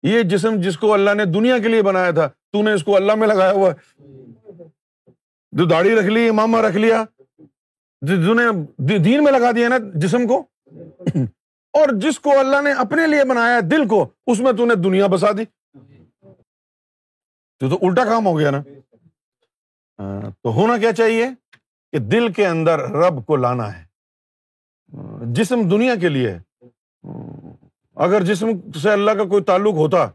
[0.09, 2.95] یہ جسم جس کو اللہ نے دنیا کے لیے بنایا تھا تو نے اس کو
[2.95, 4.65] اللہ میں لگایا ہوا ہے
[5.59, 7.03] جو داڑھی رکھ لی امامہ رکھ لیا
[8.09, 10.41] نے دین میں لگا دیا نا جسم کو
[11.79, 15.07] اور جس کو اللہ نے اپنے لیے بنایا دل کو اس میں تو نے دنیا
[15.15, 15.43] بسا دی
[17.61, 18.61] تو تو الٹا کام ہو گیا نا
[20.43, 21.25] تو ہونا کیا چاہیے
[21.91, 26.37] کہ دل کے اندر رب کو لانا ہے جسم دنیا کے لیے
[28.05, 30.05] اگر جسم سے اللہ کا کوئی تعلق ہوتا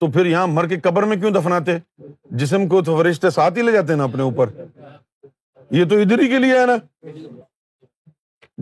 [0.00, 1.76] تو پھر یہاں مر کے قبر میں کیوں دفناتے
[2.42, 4.50] جسم کو تو فرشتے ساتھ ہی لے جاتے نا اپنے اوپر
[5.78, 6.76] یہ تو ادھر ہی کے لیے ہے نا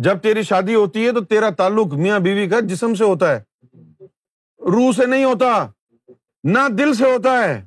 [0.08, 3.40] جب تیری شادی ہوتی ہے تو تیرا تعلق میاں بیوی کا جسم سے ہوتا ہے
[4.74, 5.54] روح سے نہیں ہوتا
[6.54, 7.60] نہ دل سے ہوتا ہے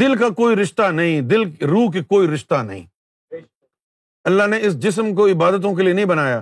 [0.00, 2.86] دل کا کوئی رشتہ نہیں دل روح کی کوئی رشتہ نہیں
[4.26, 6.40] اللہ نے اس جسم کو عبادتوں کے لیے نہیں بنایا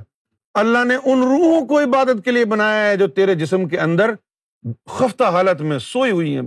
[0.63, 4.11] اللہ نے ان روحوں کو عبادت کے لیے بنایا ہے جو تیرے جسم کے اندر
[4.97, 6.43] خفتہ حالت میں سوئی ہوئی ہیں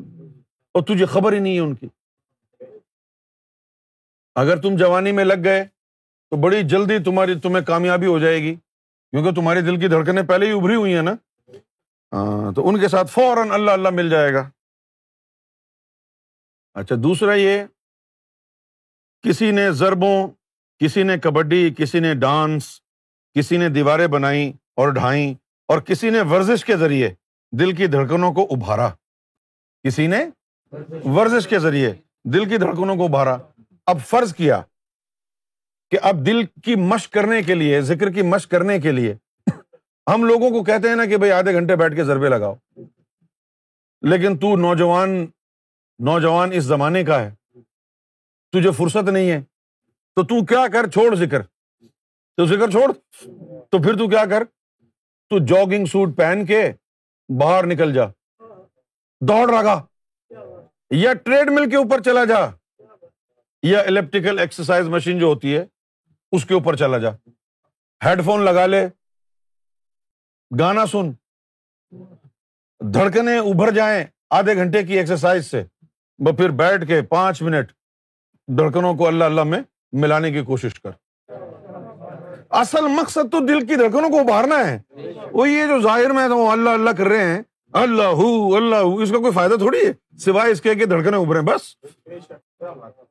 [0.76, 1.88] اور تجھے خبر ہی نہیں ہے ان کی
[4.42, 5.64] اگر تم جوانی میں لگ گئے
[6.30, 10.46] تو بڑی جلدی تمہاری تمہیں کامیابی ہو جائے گی کیونکہ تمہارے دل کی دھڑکنیں پہلے
[10.48, 11.14] ہی ابھری ہوئی ہیں نا
[12.14, 14.48] ہاں، تو ان کے ساتھ فوراً اللہ اللہ مل جائے گا
[16.80, 17.64] اچھا دوسرا یہ
[19.28, 20.14] کسی نے ضربوں
[20.80, 22.70] کسی نے کبڈی کسی نے ڈانس
[23.36, 25.34] کسی نے دیواریں بنائیں اور ڈھائیں
[25.74, 27.10] اور کسی نے ورزش کے ذریعے
[27.60, 28.90] دل کی دھڑکنوں کو ابھارا
[29.88, 30.24] کسی نے
[31.18, 31.92] ورزش کے ذریعے
[32.34, 33.38] دل کی دھڑکنوں کو ابھارا
[33.92, 34.62] اب فرض کیا
[35.92, 39.14] کہ اب دل کی مشق کرنے کے لیے ذکر کی مشق کرنے کے لیے
[40.14, 42.54] ہم لوگوں کو کہتے ہیں نا کہ بھائی آدھے گھنٹے بیٹھ کے ضربے لگاؤ
[44.12, 45.26] لیکن تو نوجوان
[46.06, 47.30] نوجوان اس زمانے کا ہے
[48.54, 49.40] تجھے فرصت نہیں ہے
[50.16, 51.42] تو تو کیا کر چھوڑ ذکر
[52.38, 52.92] تو ذکر چھوڑ
[53.72, 54.44] تو پھر تو کیا کر
[55.30, 56.62] تو جاگنگ سوٹ پہن کے
[57.42, 58.06] باہر نکل جا
[59.28, 59.80] دوڑ گا
[61.00, 62.40] یا ٹریڈ مل کے اوپر چلا جا
[63.68, 65.66] یا الیکٹریکل ایکسرسائز مشین جو ہوتی ہے
[66.36, 67.10] اس کے اوپر چلا جا
[68.06, 68.86] ہیڈ فون لگا لے
[70.60, 71.12] گانا سن
[72.94, 74.04] دھڑکنے ابھر جائیں
[74.40, 75.64] آدھے گھنٹے کی ایکسرسائز سے
[76.38, 77.72] پھر بیٹھ کے پانچ منٹ
[78.58, 79.60] دھڑکنوں کو اللہ اللہ میں
[80.02, 80.90] ملانے کی کوشش کر
[82.60, 84.78] اصل مقصد تو دل کی دھڑکنوں کو ابھارنا ہے
[85.32, 87.42] وہ یہ جو ظاہر میں اللہ اللہ کر رہے ہیں
[87.82, 89.92] اللہ ہو اللہ اس کا کوئی فائدہ تھوڑی ہے
[90.26, 91.62] سوائے اس کے دھڑکنیں ابھرے بس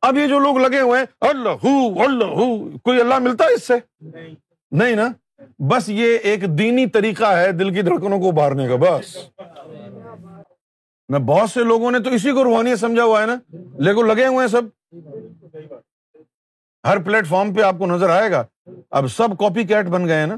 [0.08, 2.40] اب یہ جو لوگ لگے ہوئے ہیں اللہ ہو اللہ
[2.84, 3.74] کوئی اللہ ملتا ہے اس سے
[4.10, 5.08] نہیں نا
[5.68, 9.16] بس یہ ایک دینی طریقہ ہے دل کی دھڑکنوں کو ابھارنے کا بس
[11.18, 13.34] بہت سے لوگوں نے تو اسی کو روحانی سمجھا ہوا ہے نا
[13.84, 15.72] لیکن لگے ہوئے ہیں سب
[16.88, 18.42] ہر پلیٹ فارم پہ آپ کو نظر آئے گا
[19.00, 20.34] اب سب کاپی کیٹ بن گئے نا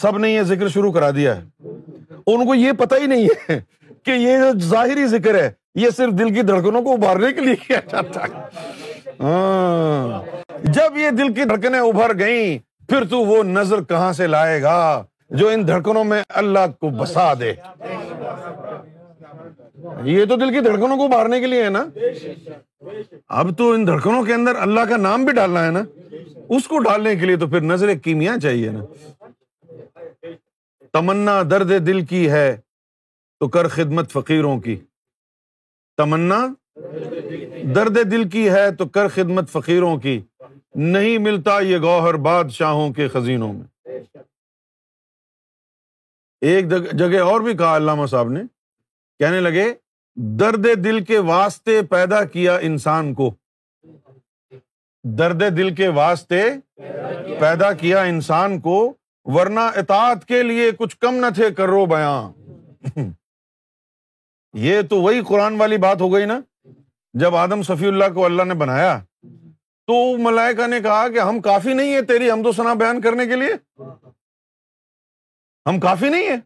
[0.00, 1.70] سب نے یہ ذکر شروع کرا دیا ہے
[2.26, 3.60] ان کو یہ پتا ہی نہیں ہے
[4.04, 5.50] کہ یہ جو ظاہری ذکر ہے
[5.80, 10.22] یہ صرف دل کی دھڑکنوں کو ابھارنے کے لیے کیا جاتا ہے ہاں۔
[10.74, 14.76] جب یہ دل کی دھڑکنیں ابھر گئیں پھر تو وہ نظر کہاں سے لائے گا
[15.38, 17.52] جو ان دھڑکنوں میں اللہ کو بسا دے
[20.04, 21.84] یہ تو دل کی دھڑکنوں کو مارنے کے لیے ہے نا
[23.40, 25.82] اب تو ان دھڑکنوں کے اندر اللہ کا نام بھی ڈالنا ہے نا
[26.56, 28.84] اس کو ڈالنے کے لیے تو پھر نظر کیمیا چاہیے نا
[30.98, 32.48] تمنا درد دل کی ہے
[33.40, 34.76] تو کر خدمت فقیروں کی
[35.96, 36.46] تمنا
[37.74, 40.18] درد دل کی ہے تو کر خدمت فقیروں کی
[40.94, 43.64] نہیں ملتا یہ گوہر بادشاہوں کے خزینوں میں
[46.52, 48.40] ایک جگہ اور بھی کہا علامہ صاحب نے
[49.20, 49.64] کہنے لگے
[50.40, 53.30] درد دل کے واسطے پیدا کیا انسان کو
[55.18, 56.42] درد دل کے واسطے
[57.40, 58.74] پیدا کیا انسان کو
[59.34, 62.16] ورنہ اطاعت کے لیے کچھ کم نہ تھے کرو بیاں
[64.64, 66.38] یہ تو وہی قرآن والی بات ہو گئی نا
[67.22, 68.98] جب آدم صفی اللہ کو اللہ نے بنایا
[69.90, 69.94] تو
[70.28, 73.36] ملائکا نے کہا کہ ہم کافی نہیں ہے تیری ہم تو سنا بیان کرنے کے
[73.36, 73.52] لیے
[75.68, 76.36] ہم کافی نہیں ہیں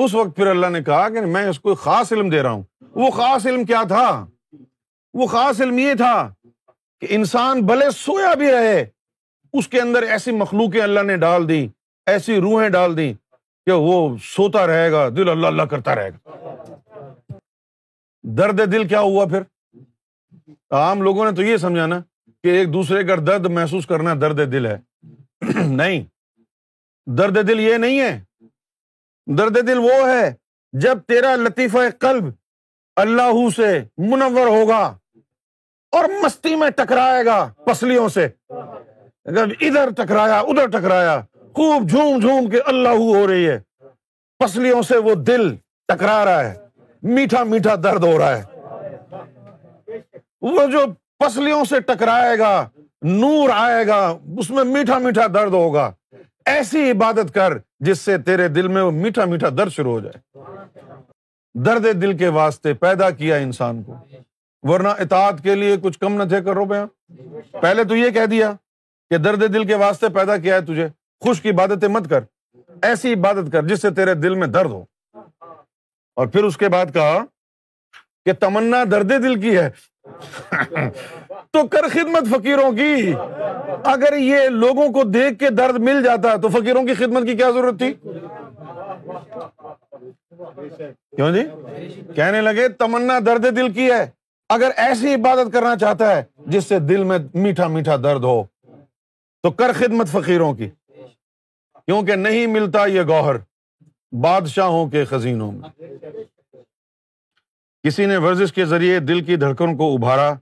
[0.00, 2.62] اس وقت پھر اللہ نے کہا کہ میں اس کو خاص علم دے رہا ہوں
[3.00, 4.04] وہ خاص علم کیا تھا
[5.20, 6.12] وہ خاص علم یہ تھا
[7.00, 8.84] کہ انسان بھلے سویا بھی رہے
[9.58, 11.66] اس کے اندر ایسی مخلوق اللہ نے ڈال دی
[12.12, 13.12] ایسی روحیں ڈال دی
[13.66, 13.94] کہ وہ
[14.28, 17.06] سوتا رہے گا دل اللہ اللہ کرتا رہے گا
[18.38, 19.42] درد دل کیا ہوا پھر
[20.80, 22.00] عام لوگوں نے تو یہ سمجھا نا
[22.42, 24.76] کہ ایک دوسرے کا درد محسوس کرنا درد دل ہے
[25.68, 26.02] نہیں
[27.18, 28.18] درد دل یہ نہیں ہے
[29.38, 30.32] درد دل وہ ہے
[30.82, 32.28] جب تیرا لطیفہ قلب
[33.02, 33.68] اللہ سے
[34.10, 34.82] منور ہوگا
[35.96, 38.24] اور مستی میں ٹکرائے گا پسلیوں سے
[39.26, 41.20] ادھر ٹکرایا ادھر ٹکرایا
[41.56, 43.58] خوب جھوم جھوم کے اللہ ہو رہی ہے
[44.44, 45.54] پسلیوں سے وہ دل
[45.88, 46.54] ٹکرا رہا ہے
[47.16, 50.00] میٹھا میٹھا درد ہو رہا ہے
[50.46, 50.84] وہ جو
[51.24, 52.52] پسلیوں سے ٹکرائے گا
[53.18, 54.00] نور آئے گا
[54.38, 55.90] اس میں میٹھا میٹھا درد ہوگا
[56.50, 60.82] ایسی عبادت کر جس سے تیرے دل میں وہ میٹھا میٹھا درد شروع ہو جائے
[61.64, 63.96] درد دل کے واسطے پیدا کیا انسان کو
[64.68, 66.84] ورنہ اطاعت کے لیے کچھ کم نہ تھے کرو پہ
[67.62, 68.52] پہلے تو یہ کہہ دیا
[69.10, 70.88] کہ درد دل کے واسطے پیدا کیا ہے تجھے
[71.24, 72.24] خوش کی عبادتیں مت کر
[72.88, 74.84] ایسی عبادت کر جس سے تیرے دل میں درد ہو
[76.20, 77.24] اور پھر اس کے بعد کہا
[78.26, 79.70] کہ تمنا درد دل کی ہے
[81.54, 83.12] تو کر خدمت فقیروں کی
[83.92, 87.48] اگر یہ لوگوں کو دیکھ کے درد مل جاتا تو فقیروں کی خدمت کی کیا
[87.54, 87.92] ضرورت تھی
[91.16, 91.42] کیوں جی
[92.16, 94.06] کہنے لگے تمنا درد دل کی ہے
[94.54, 96.22] اگر ایسی عبادت کرنا چاہتا ہے
[96.54, 98.42] جس سے دل میں میٹھا میٹھا درد ہو
[99.42, 100.68] تو کر خدمت فقیروں کی
[101.86, 103.36] کیونکہ نہیں ملتا یہ گوہر
[104.24, 106.22] بادشاہوں کے خزینوں میں
[107.86, 110.32] کسی نے ورزش کے ذریعے دل کی دھڑکن کو ابھارا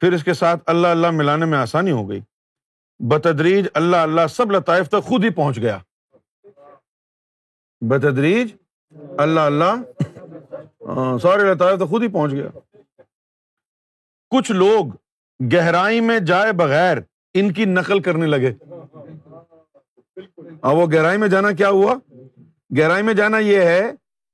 [0.00, 2.20] پھر اس کے ساتھ اللہ اللہ ملانے میں آسانی ہو گئی
[3.10, 5.78] بتدریج اللہ اللہ سب لطائف تک خود ہی پہنچ گیا
[7.88, 8.54] بتدریج
[9.24, 12.48] اللہ اللہ سارے لطائف تک خود ہی پہنچ گیا
[14.34, 14.90] کچھ لوگ
[15.52, 16.98] گہرائی میں جائے بغیر
[17.40, 18.52] ان کی نقل کرنے لگے
[20.62, 21.94] وہ گہرائی میں جانا کیا ہوا
[22.78, 23.82] گہرائی میں جانا یہ ہے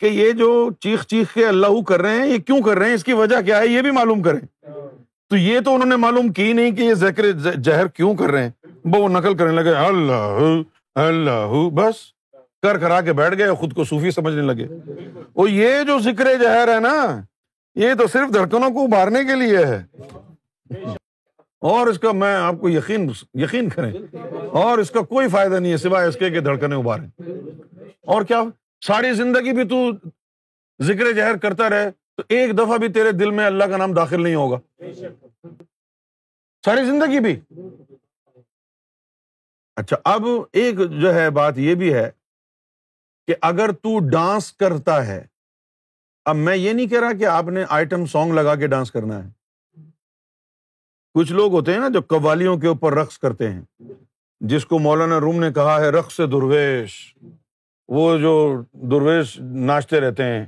[0.01, 0.49] کہ یہ جو
[0.83, 3.41] چیخ چیخ کے اللہ کر رہے ہیں یہ کیوں کر رہے ہیں اس کی وجہ
[3.47, 4.41] کیا ہے یہ بھی معلوم کریں
[5.31, 7.31] تو یہ تو انہوں نے معلوم کی نہیں کہ یہ ذکر
[7.65, 8.51] زہر کیوں کر رہے
[8.91, 12.01] بہ وہ نقل کرنے لگے اللہ اللہ بس
[12.63, 14.67] کر کرا کے بیٹھ گئے خود کو صوفی سمجھنے لگے
[15.37, 16.27] یہ یہ جو ذکر
[16.73, 16.95] ہے نا
[17.99, 20.93] تو صرف دھڑکنوں کو ابھارنے کے لیے ہے
[21.71, 23.09] اور اس کا میں آپ کو یقین
[23.43, 23.91] یقین کریں
[24.63, 27.07] اور اس کا کوئی فائدہ نہیں ہے سوائے اس کے کہ دھڑکنیں ابھاریں
[28.15, 28.43] اور کیا
[28.87, 29.83] ساری زندگی بھی تو
[30.89, 34.23] ذکر زہر کرتا رہے تو ایک دفعہ بھی تیرے دل میں اللہ کا نام داخل
[34.23, 34.57] نہیں ہوگا
[36.65, 37.35] ساری زندگی بھی
[39.81, 40.25] اچھا اب
[40.63, 42.11] ایک جو ہے بات یہ بھی ہے
[43.27, 45.25] کہ اگر تو ڈانس کرتا ہے
[46.31, 49.23] اب میں یہ نہیں کہہ رہا کہ آپ نے آئٹم سانگ لگا کے ڈانس کرنا
[49.25, 49.83] ہے
[51.19, 53.89] کچھ لوگ ہوتے ہیں نا جو قوالیوں کے اوپر رقص کرتے ہیں
[54.53, 56.93] جس کو مولانا روم نے کہا ہے رقص درویش
[57.99, 58.33] وہ جو
[58.91, 59.39] درویش
[59.71, 60.45] ناچتے رہتے ہیں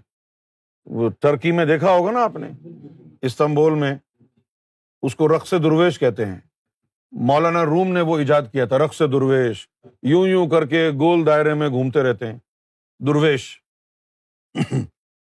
[1.22, 2.48] ترکی میں دیکھا ہوگا نا آپ نے
[3.26, 3.94] استنبول میں
[5.06, 6.38] اس کو رقص درویش کہتے ہیں
[7.26, 9.66] مولانا روم نے وہ ایجاد کیا تھا رقص درویش
[10.10, 12.38] یوں یوں کر کے گول دائرے میں گھومتے رہتے ہیں
[13.06, 13.48] درویش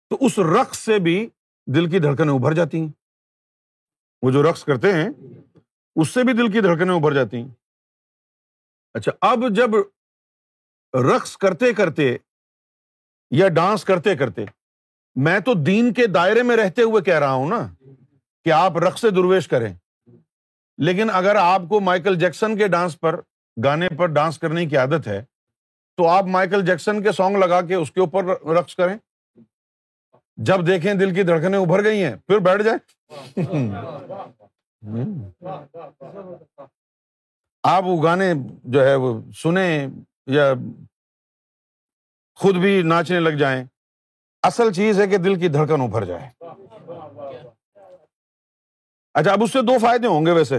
[0.09, 1.15] تو اس رقص سے بھی
[1.75, 2.89] دل کی دھڑکنیں ابھر جاتی ہیں
[4.23, 5.09] وہ جو رقص کرتے ہیں
[6.01, 7.49] اس سے بھی دل کی دھڑکنیں ابھر جاتی ہیں
[8.95, 9.75] اچھا اب جب
[11.11, 12.15] رقص کرتے کرتے
[13.39, 14.45] یا ڈانس کرتے کرتے
[15.25, 17.67] میں تو دین کے دائرے میں رہتے ہوئے کہہ رہا ہوں نا
[18.45, 19.73] کہ آپ رقص درویش کریں
[20.87, 23.21] لیکن اگر آپ کو مائیکل جیکسن کے ڈانس پر
[23.65, 25.23] گانے پر ڈانس کرنے کی عادت ہے
[25.97, 28.25] تو آپ مائیکل جیکسن کے سانگ لگا کے اس کے اوپر
[28.59, 28.97] رقص کریں
[30.49, 33.67] جب دیکھیں دل کی دھڑکنیں ابھر گئی ہیں پھر بیٹھ جائیں
[37.73, 38.33] آپ وہ گانے
[38.73, 39.87] جو ہے وہ سنیں
[40.35, 40.53] یا
[42.41, 43.63] خود بھی ناچنے لگ جائیں
[44.49, 46.29] اصل چیز ہے کہ دل کی دھڑکن ابھر جائے
[49.15, 50.59] اچھا اب اس سے دو فائدے ہوں گے ویسے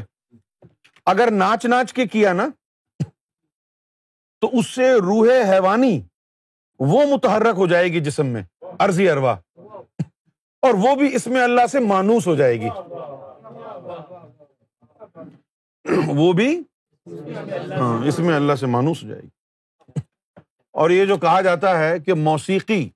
[1.13, 2.47] اگر ناچ ناچ کے کیا نا
[4.41, 5.99] تو اس سے روح حیوانی
[6.93, 8.41] وہ متحرک ہو جائے گی جسم میں
[8.79, 9.35] عرضی اروا
[10.67, 12.69] اور وہ بھی اس میں اللہ سے مانوس ہو جائے گی
[16.17, 16.49] وہ بھی
[17.79, 19.99] ہاں اس میں اللہ سے مانوس ہو جائے گی
[20.81, 22.87] اور یہ جو کہا جاتا ہے کہ موسیقی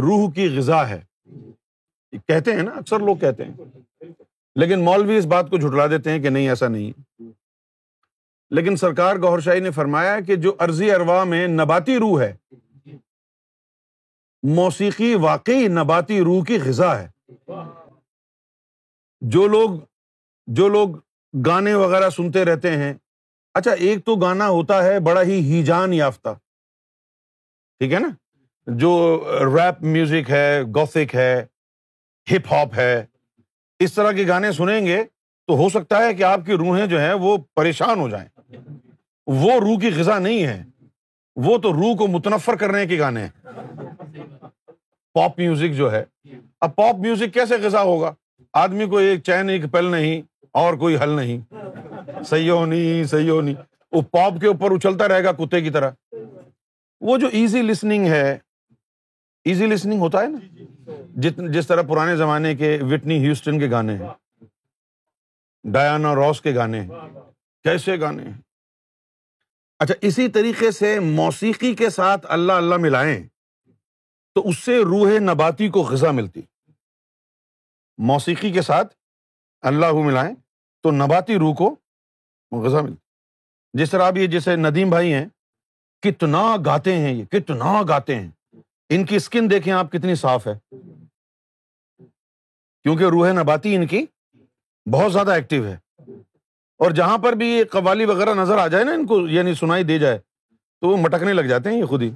[0.00, 1.00] روح کی غذا ہے
[2.28, 3.80] کہتے ہیں نا اکثر لوگ کہتے ہیں
[4.60, 7.22] لیکن مولوی اس بات کو جھٹلا دیتے ہیں کہ نہیں ایسا نہیں
[8.54, 12.32] لیکن سرکار گور شاہی نے فرمایا کہ جو عرضی اروا میں نباتی روح ہے
[14.54, 17.08] موسیقی واقعی نباتی روح کی غذا ہے
[19.36, 19.76] جو لوگ
[20.60, 20.96] جو لوگ
[21.46, 22.92] گانے وغیرہ سنتے رہتے ہیں
[23.58, 26.34] اچھا ایک تو گانا ہوتا ہے بڑا ہی ہیجان یافتہ
[27.78, 28.08] ٹھیک ہے نا
[28.78, 28.90] جو
[29.54, 31.44] ریپ میوزک ہے گوتھک ہے
[32.30, 33.04] ہپ ہاپ ہے
[33.84, 35.02] اس طرح کے گانے سنیں گے
[35.48, 38.28] تو ہو سکتا ہے کہ آپ کی روحیں جو ہیں وہ پریشان ہو جائیں
[39.26, 40.62] وہ روح کی غذا نہیں ہے
[41.44, 44.20] وہ تو روح کو متنفر کرنے کے گانے ہیں
[45.14, 46.04] پاپ میوزک جو ہے
[46.66, 48.12] اب پاپ میوزک کیسے غذا ہوگا
[48.62, 50.20] آدمی کو ایک چین ایک پل نہیں
[50.62, 51.38] اور کوئی حل نہیں
[52.28, 53.54] صحیح ہو نہیں صحیح ہو نہیں
[53.92, 55.90] وہ پاپ کے اوپر اچھلتا رہے گا کتے کی طرح
[57.06, 58.36] وہ جو ایزی لسننگ ہے
[59.50, 63.18] ایزی لسننگ ہوتا ہے نا جی، جی، جی۔ جتنے جس طرح پرانے زمانے کے وٹنی
[63.24, 64.08] ہیوسٹن کے گانے ہیں
[65.72, 67.06] ڈایانا روس کے گانے ہیں
[67.64, 68.34] کیسے گانے ہیں
[69.82, 73.22] اچھا اسی طریقے سے موسیقی کے ساتھ اللہ اللہ ملائیں
[74.34, 76.40] تو اس سے روح نباتی کو غذا ملتی
[78.10, 78.94] موسیقی کے ساتھ
[79.70, 80.34] اللہ ملائیں
[80.82, 81.74] تو نباتی روح کو
[82.64, 85.26] غذا ملتی جس طرح آپ یہ جیسے ندیم بھائی ہیں
[86.02, 88.30] کتنا گاتے ہیں یہ کتنا گاتے ہیں
[88.94, 90.52] ان کی اسکن دیکھیں آپ کتنی صاف ہے
[92.84, 94.04] کیونکہ روح نباتی ان کی
[94.92, 95.76] بہت زیادہ ایکٹیو ہے
[96.84, 99.84] اور جہاں پر بھی یہ قوالی وغیرہ نظر آ جائے نا ان کو یعنی سنائی
[99.90, 102.08] دے جائے تو وہ مٹکنے لگ جاتے ہیں یہ خود ہی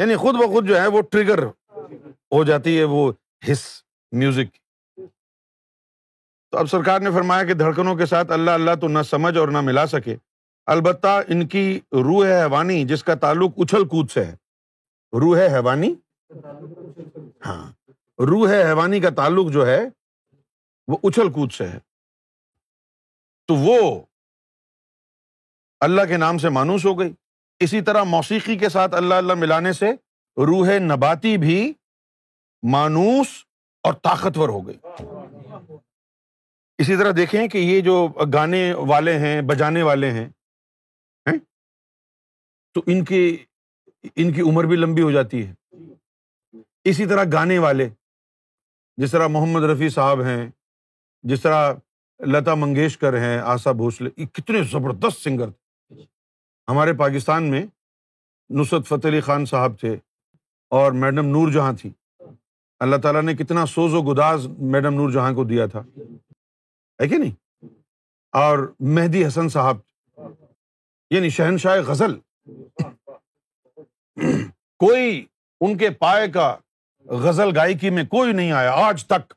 [0.00, 1.42] یعنی خود بخود جو ہے وہ ٹریگر
[2.34, 3.10] ہو جاتی ہے وہ
[3.50, 3.66] حص
[4.22, 4.56] میوزک
[6.50, 9.48] تو اب سرکار نے فرمایا کہ دھڑکنوں کے ساتھ اللہ اللہ تو نہ سمجھ اور
[9.56, 10.14] نہ ملا سکے
[10.74, 11.64] البتہ ان کی
[12.04, 14.34] روح حیوانی جس کا تعلق اچھل کود سے ہے
[15.20, 15.92] روح حیوانی
[17.46, 17.64] ہاں
[18.30, 19.78] روح حیوانی کا تعلق جو ہے
[20.92, 21.78] وہ اچھل کود سے ہے
[23.48, 23.78] تو وہ
[25.86, 27.12] اللہ کے نام سے مانوس ہو گئی
[27.64, 29.90] اسی طرح موسیقی کے ساتھ اللہ اللہ ملانے سے
[30.50, 31.60] روح نباتی بھی
[32.70, 33.28] مانوس
[33.84, 35.16] اور طاقتور ہو گئی
[36.82, 37.94] اسی طرح دیکھیں کہ یہ جو
[38.32, 40.28] گانے والے ہیں بجانے والے ہیں
[42.74, 43.22] تو ان کی
[44.16, 45.52] ان کی عمر بھی لمبی ہو جاتی ہے
[46.90, 47.88] اسی طرح گانے والے
[49.02, 50.48] جس طرح محمد رفیع صاحب ہیں
[51.30, 51.72] جس طرح
[52.32, 56.02] لتا منگیشکر ہیں آسا بھوسلے یہ کتنے زبردست سنگر تھے
[56.70, 57.64] ہمارے پاکستان میں
[58.60, 59.94] نصرت فتح علی خان صاحب تھے
[60.80, 61.90] اور میڈم نور جہاں تھی
[62.86, 65.82] اللہ تعالیٰ نے کتنا سوز و گداز میڈم نور جہاں کو دیا تھا
[67.00, 67.30] ہے کہ نہیں
[68.42, 68.58] اور
[68.94, 69.76] مہدی حسن صاحب
[71.14, 72.18] یعنی شہنشاہ غزل
[74.84, 75.24] کوئی
[75.66, 76.54] ان کے پائے کا
[77.24, 79.32] غزل گائکی میں کوئی نہیں آیا آج تک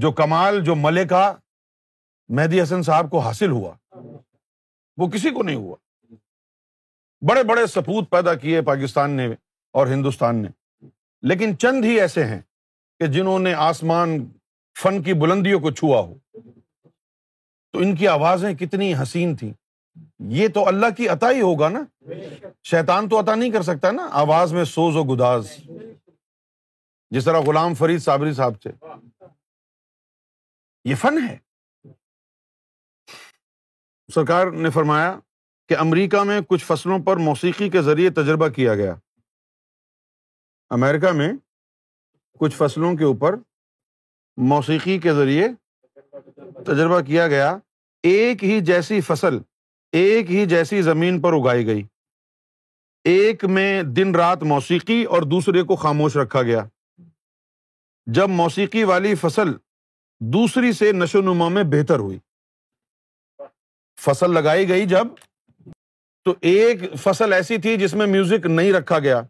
[0.00, 1.32] جو کمال جو ملے کا
[2.36, 3.72] مہدی حسن صاحب کو حاصل ہوا
[4.98, 5.76] وہ کسی کو نہیں ہوا
[7.28, 9.26] بڑے بڑے سپوت پیدا کیے پاکستان نے
[9.80, 10.48] اور ہندوستان نے
[11.28, 12.40] لیکن چند ہی ایسے ہیں
[13.00, 14.18] کہ جنہوں نے آسمان
[14.80, 16.40] فن کی بلندیوں کو چھوا ہو
[17.72, 19.52] تو ان کی آوازیں کتنی حسین تھیں
[20.36, 21.82] یہ تو اللہ کی عطا ہی ہوگا نا
[22.70, 25.50] شیطان تو عطا نہیں کر سکتا نا آواز میں سوز و گداز
[27.16, 28.70] جس طرح غلام فرید صابری صاحب تھے
[30.90, 31.36] یہ فن ہے
[34.14, 35.18] سرکار نے فرمایا
[35.68, 38.94] کہ امریکہ میں کچھ فصلوں پر موسیقی کے ذریعے تجربہ کیا گیا
[40.76, 41.32] امریکہ میں
[42.40, 43.36] کچھ فصلوں کے اوپر
[44.50, 45.48] موسیقی کے ذریعے
[46.66, 47.56] تجربہ کیا گیا
[48.08, 49.38] ایک ہی جیسی فصل
[49.96, 51.82] ایک ہی جیسی زمین پر اگائی گئی
[53.10, 56.64] ایک میں دن رات موسیقی اور دوسرے کو خاموش رکھا گیا
[58.16, 59.52] جب موسیقی والی فصل
[60.32, 62.18] دوسری سے نشو نما میں بہتر ہوئی
[64.00, 65.06] فصل لگائی گئی جب
[66.24, 69.20] تو ایک فصل ایسی تھی جس میں میوزک نہیں رکھا گیا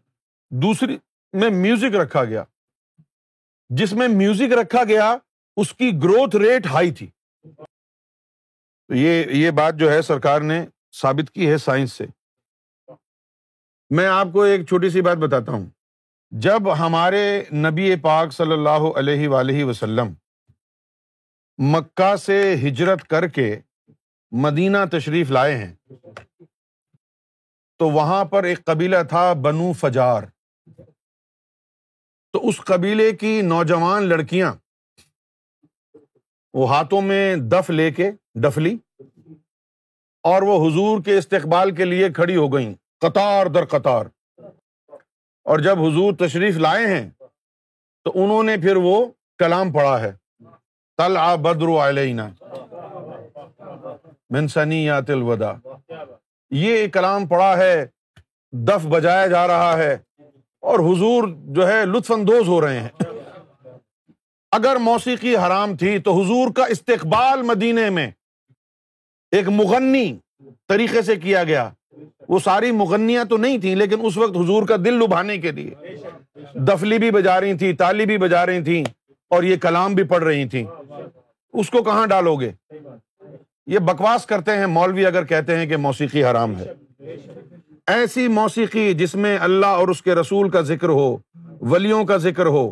[0.61, 0.97] دوسری
[1.39, 2.43] میں میوزک رکھا گیا
[3.77, 5.05] جس میں میوزک رکھا گیا
[5.61, 7.07] اس کی گروتھ ریٹ ہائی تھی
[8.97, 10.59] یہ بات جو ہے سرکار نے
[11.01, 12.05] ثابت کی ہے سائنس سے
[13.99, 15.65] میں آپ کو ایک چھوٹی سی بات بتاتا ہوں
[16.45, 17.23] جب ہمارے
[17.63, 20.13] نبی پاک صلی اللہ علیہ ولیہ وسلم
[21.75, 23.47] مکہ سے ہجرت کر کے
[24.45, 25.73] مدینہ تشریف لائے ہیں
[27.79, 30.23] تو وہاں پر ایک قبیلہ تھا بنو فجار
[32.33, 34.53] تو اس قبیلے کی نوجوان لڑکیاں
[36.57, 38.09] وہ ہاتھوں میں دف لے کے
[38.41, 38.75] ڈفلی
[40.31, 44.05] اور وہ حضور کے استقبال کے لیے کھڑی ہو گئیں قطار در قطار
[45.51, 47.09] اور جب حضور تشریف لائے ہیں
[48.05, 48.95] تو انہوں نے پھر وہ
[49.39, 50.11] کلام پڑھا ہے
[50.97, 52.27] تل آ بدر علینا
[54.33, 55.53] منسنی یا تلودا
[56.61, 57.85] یہ کلام پڑھا ہے
[58.67, 59.95] دف بجایا جا رہا ہے
[60.71, 61.23] اور حضور
[61.55, 63.21] جو ہے لطف اندوز ہو رہے ہیں
[64.57, 68.09] اگر موسیقی حرام تھی تو حضور کا استقبال مدینے میں
[69.37, 70.05] ایک مغنی
[70.69, 71.69] طریقے سے کیا گیا
[72.33, 75.95] وہ ساری مغنیاں تو نہیں تھیں لیکن اس وقت حضور کا دل لبھانے کے لیے
[76.69, 78.83] دفلی بھی بجا رہی تھیں تالی بھی بجا رہی تھیں
[79.35, 80.63] اور یہ کلام بھی پڑھ رہی تھیں
[81.61, 82.51] اس کو کہاں ڈالو گے
[83.73, 86.73] یہ بکواس کرتے ہیں مولوی اگر کہتے ہیں کہ موسیقی حرام ہے
[87.91, 91.15] ایسی موسیقی جس میں اللہ اور اس کے رسول کا ذکر ہو
[91.71, 92.71] ولیوں کا ذکر ہو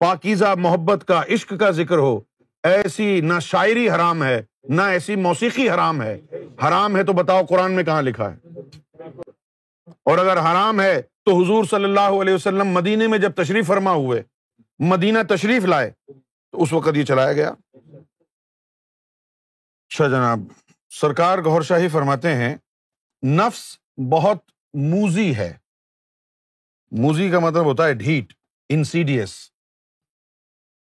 [0.00, 2.18] پاکیزہ محبت کا عشق کا ذکر ہو
[2.68, 6.14] ایسی نہ شاعری حرام ہے نہ ایسی موسیقی حرام ہے
[6.66, 9.10] حرام ہے تو بتاؤ قرآن میں کہاں لکھا ہے
[10.10, 13.92] اور اگر حرام ہے تو حضور صلی اللہ علیہ وسلم مدینے میں جب تشریف فرما
[13.92, 14.22] ہوئے
[14.90, 17.50] مدینہ تشریف لائے تو اس وقت یہ چلایا گیا
[19.88, 20.40] اچھا جناب
[21.00, 22.54] سرکار گور شاہی فرماتے ہیں
[23.36, 23.62] نفس
[24.12, 24.38] بہت
[24.90, 25.52] موزی ہے
[27.00, 28.32] موزی کا مطلب ہوتا ہے ڈھیٹ
[28.74, 29.32] انسیڈیس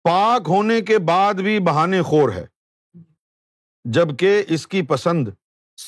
[0.04, 2.46] پاک ہونے کے بعد بھی بہانے خور ہے
[3.96, 5.28] جب کہ اس کی پسند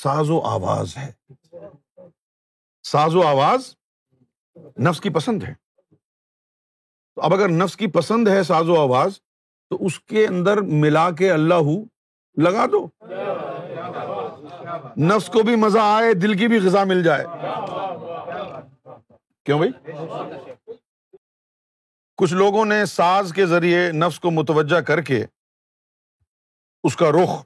[0.02, 1.10] ساز و آواز ہے
[2.90, 3.72] ساز و آواز
[4.86, 5.52] نفس کی پسند ہے
[7.14, 9.20] تو اب اگر نفس کی پسند ہے ساز و آواز
[9.70, 11.68] تو اس کے اندر ملا کے اللہ
[12.44, 12.86] لگا دو
[15.10, 17.24] نفس کو بھی مزہ آئے دل کی بھی غذا مل جائے
[19.44, 19.70] کیوں بھائی
[22.20, 25.24] کچھ لوگوں نے ساز کے ذریعے نفس کو متوجہ کر کے
[26.88, 27.40] اس کا رخ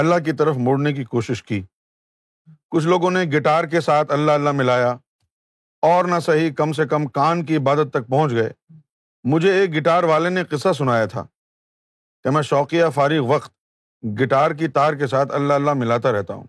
[0.00, 1.62] اللہ کی طرف موڑنے کی کوشش کی
[2.70, 4.90] کچھ لوگوں نے گٹار کے ساتھ اللہ اللہ ملایا
[5.90, 8.50] اور نہ صحیح کم سے کم کان کی عبادت تک پہنچ گئے
[9.32, 11.24] مجھے ایک گٹار والے نے قصہ سنایا تھا
[12.24, 13.52] کہ میں شوقیہ فارغ وقت
[14.20, 16.46] گٹار کی تار کے ساتھ اللہ اللہ ملاتا رہتا ہوں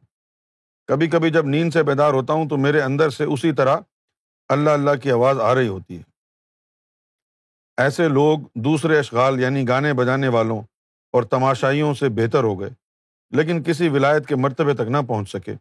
[0.88, 3.78] کبھی کبھی جب نیند سے بیدار ہوتا ہوں تو میرے اندر سے اسی طرح
[4.54, 6.02] اللہ اللہ کی آواز آ رہی ہوتی ہے
[7.84, 10.62] ایسے لوگ دوسرے اشغال یعنی گانے بجانے والوں
[11.16, 12.70] اور تماشائیوں سے بہتر ہو گئے
[13.38, 15.54] لیکن کسی ولایت کے مرتبے تک نہ پہنچ سکے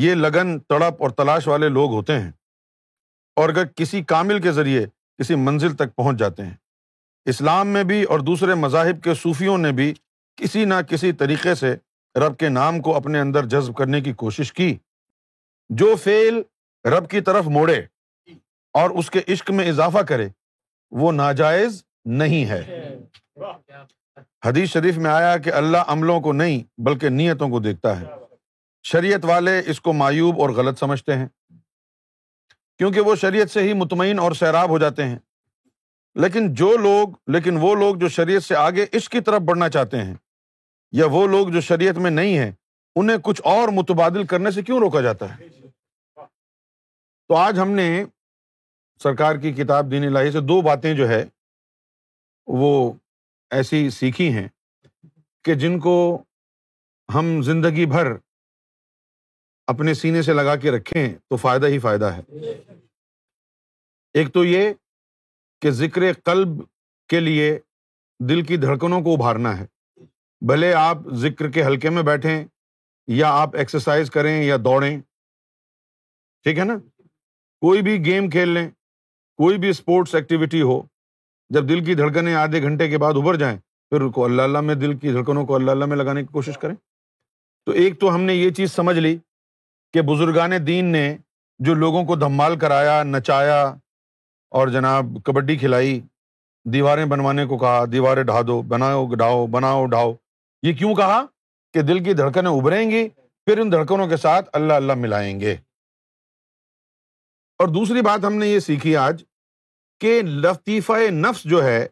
[0.00, 2.30] یہ لگن تڑپ اور تلاش والے لوگ ہوتے ہیں
[3.40, 4.84] اور اگر کسی کامل کے ذریعے
[5.18, 6.54] کسی منزل تک پہنچ جاتے ہیں
[7.32, 9.92] اسلام میں بھی اور دوسرے مذاہب کے صوفیوں نے بھی
[10.42, 11.74] کسی نہ کسی طریقے سے
[12.26, 14.74] رب کے نام کو اپنے اندر جذب کرنے کی کوشش کی
[15.82, 16.40] جو فیل
[16.92, 17.80] رب کی طرف موڑے
[18.80, 20.28] اور اس کے عشق میں اضافہ کرے
[21.00, 21.82] وہ ناجائز
[22.20, 22.60] نہیں ہے
[24.46, 28.06] حدیث شریف میں آیا کہ اللہ عملوں کو نہیں بلکہ نیتوں کو دیکھتا ہے
[28.92, 31.26] شریعت والے اس کو معیوب اور غلط سمجھتے ہیں
[32.78, 35.18] کیونکہ وہ شریعت سے ہی مطمئن اور سیراب ہو جاتے ہیں
[36.22, 40.02] لیکن جو لوگ لیکن وہ لوگ جو شریعت سے آگے عشق کی طرف بڑھنا چاہتے
[40.04, 40.14] ہیں
[40.96, 42.50] یا وہ لوگ جو شریعت میں نہیں ہیں
[42.98, 45.48] انہیں کچھ اور متبادل کرنے سے کیوں روکا جاتا ہے
[47.28, 47.88] تو آج ہم نے
[49.02, 51.22] سرکار کی کتاب دین الہی سے دو باتیں جو ہے
[52.62, 52.70] وہ
[53.58, 54.46] ایسی سیکھی ہیں
[55.44, 55.96] کہ جن کو
[57.14, 58.12] ہم زندگی بھر
[59.74, 62.50] اپنے سینے سے لگا کے رکھیں تو فائدہ ہی فائدہ ہے
[64.20, 64.72] ایک تو یہ
[65.62, 66.58] کہ ذکر قلب
[67.12, 67.56] کے لیے
[68.28, 69.66] دل کی دھڑکنوں کو ابھارنا ہے
[70.48, 72.44] بھلے آپ ذکر کے ہلکے میں بیٹھیں
[73.14, 74.96] یا آپ ایکسرسائز کریں یا دوڑیں
[76.44, 76.76] ٹھیک ہے نا
[77.62, 78.68] کوئی بھی گیم کھیل لیں
[79.40, 80.80] کوئی بھی اسپورٹس ایکٹیویٹی ہو
[81.54, 83.56] جب دل کی دھڑکنیں آدھے گھنٹے کے بعد ابھر جائیں
[83.90, 86.58] پھر کو اللہ اللہ میں دل کی دھڑکنوں کو اللہ اللہ میں لگانے کی کوشش
[86.58, 86.74] کریں
[87.66, 89.16] تو ایک تو ہم نے یہ چیز سمجھ لی
[89.92, 91.02] کہ بزرگان دین نے
[91.64, 93.60] جو لوگوں کو دھمال کرایا نچایا
[94.58, 96.00] اور جناب کبڈی کھلائی
[96.72, 100.12] دیواریں بنوانے کو کہا دیواریں ڈھا دو بناؤ ڈھاؤ بناؤ ڈھاؤ
[100.62, 101.22] یہ کیوں کہا
[101.74, 103.06] کہ دل کی دھڑکنیں ابھریں گی
[103.46, 105.52] پھر ان دھڑکنوں کے ساتھ اللہ اللہ ملائیں گے
[107.60, 109.24] اور دوسری بات ہم نے یہ سیکھی آج
[110.00, 110.92] کہ لطیفہ
[111.26, 111.86] نفس جو ہے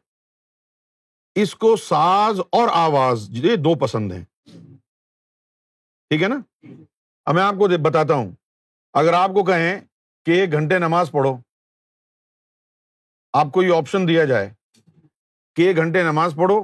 [1.43, 4.25] اس کو ساز اور آواز یہ دو پسند ہیں
[6.11, 6.37] ٹھیک ہے نا
[7.27, 8.31] اب میں آپ کو بتاتا ہوں
[9.03, 9.71] اگر آپ کو کہیں
[10.27, 11.37] کہ ایک گھنٹے نماز پڑھو
[13.39, 14.53] آپ کو یہ آپشن دیا جائے
[15.57, 16.63] کہ ایک گھنٹے نماز پڑھو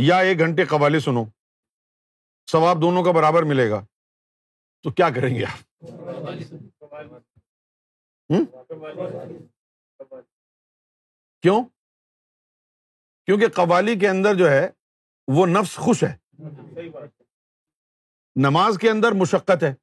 [0.00, 1.22] یا ایک گھنٹے قوالے سنو
[2.50, 3.80] ثواب دونوں کا برابر ملے گا
[4.82, 5.82] تو کیا کریں گے آپ
[11.42, 11.62] کیوں
[13.26, 14.66] کیونکہ قوالی کے اندر جو ہے
[15.34, 16.14] وہ نفس خوش ہے
[18.48, 19.74] نماز کے اندر مشقت ہے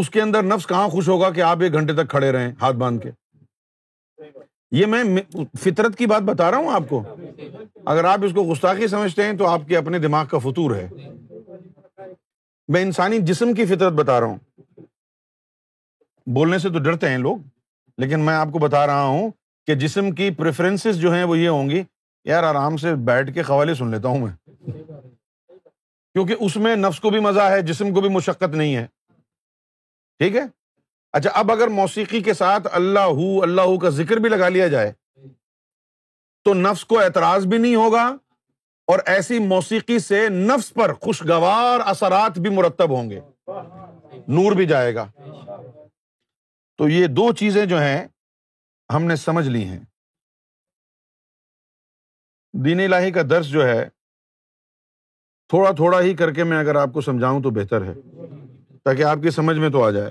[0.00, 2.76] اس کے اندر نفس کہاں خوش ہوگا کہ آپ ایک گھنٹے تک کھڑے رہیں ہاتھ
[2.76, 3.10] باندھ کے
[4.76, 5.02] یہ میں
[5.62, 7.02] فطرت کی بات بتا رہا ہوں آپ کو
[7.92, 10.86] اگر آپ اس کو گستاخی سمجھتے ہیں تو آپ کے اپنے دماغ کا فطور ہے
[12.72, 14.86] میں انسانی جسم کی فطرت بتا رہا ہوں
[16.38, 17.38] بولنے سے تو ڈرتے ہیں لوگ
[18.02, 19.30] لیکن میں آپ کو بتا رہا ہوں
[19.66, 21.82] کہ جسم کی پریفرنس جو ہیں وہ یہ ہوں گی
[22.30, 24.72] یار آرام سے بیٹھ کے قوالے سن لیتا ہوں میں
[26.14, 28.86] کیونکہ اس میں نفس کو بھی مزہ ہے جسم کو بھی مشقت نہیں ہے
[30.18, 30.44] ٹھیک ہے
[31.16, 34.66] اچھا اب اگر موسیقی کے ساتھ اللہ ہو اللہ ہو کا ذکر بھی لگا لیا
[34.74, 34.92] جائے
[36.44, 38.04] تو نفس کو اعتراض بھی نہیں ہوگا
[38.92, 43.20] اور ایسی موسیقی سے نفس پر خوشگوار اثرات بھی مرتب ہوں گے
[44.38, 45.06] نور بھی جائے گا
[46.78, 48.06] تو یہ دو چیزیں جو ہیں
[48.94, 49.78] ہم نے سمجھ لی ہیں
[52.64, 53.84] دین الہی کا درس جو ہے
[55.48, 57.94] تھوڑا تھوڑا ہی کر کے میں اگر آپ کو سمجھاؤں تو بہتر ہے
[58.84, 60.10] تاکہ آپ کی سمجھ میں تو آ جائے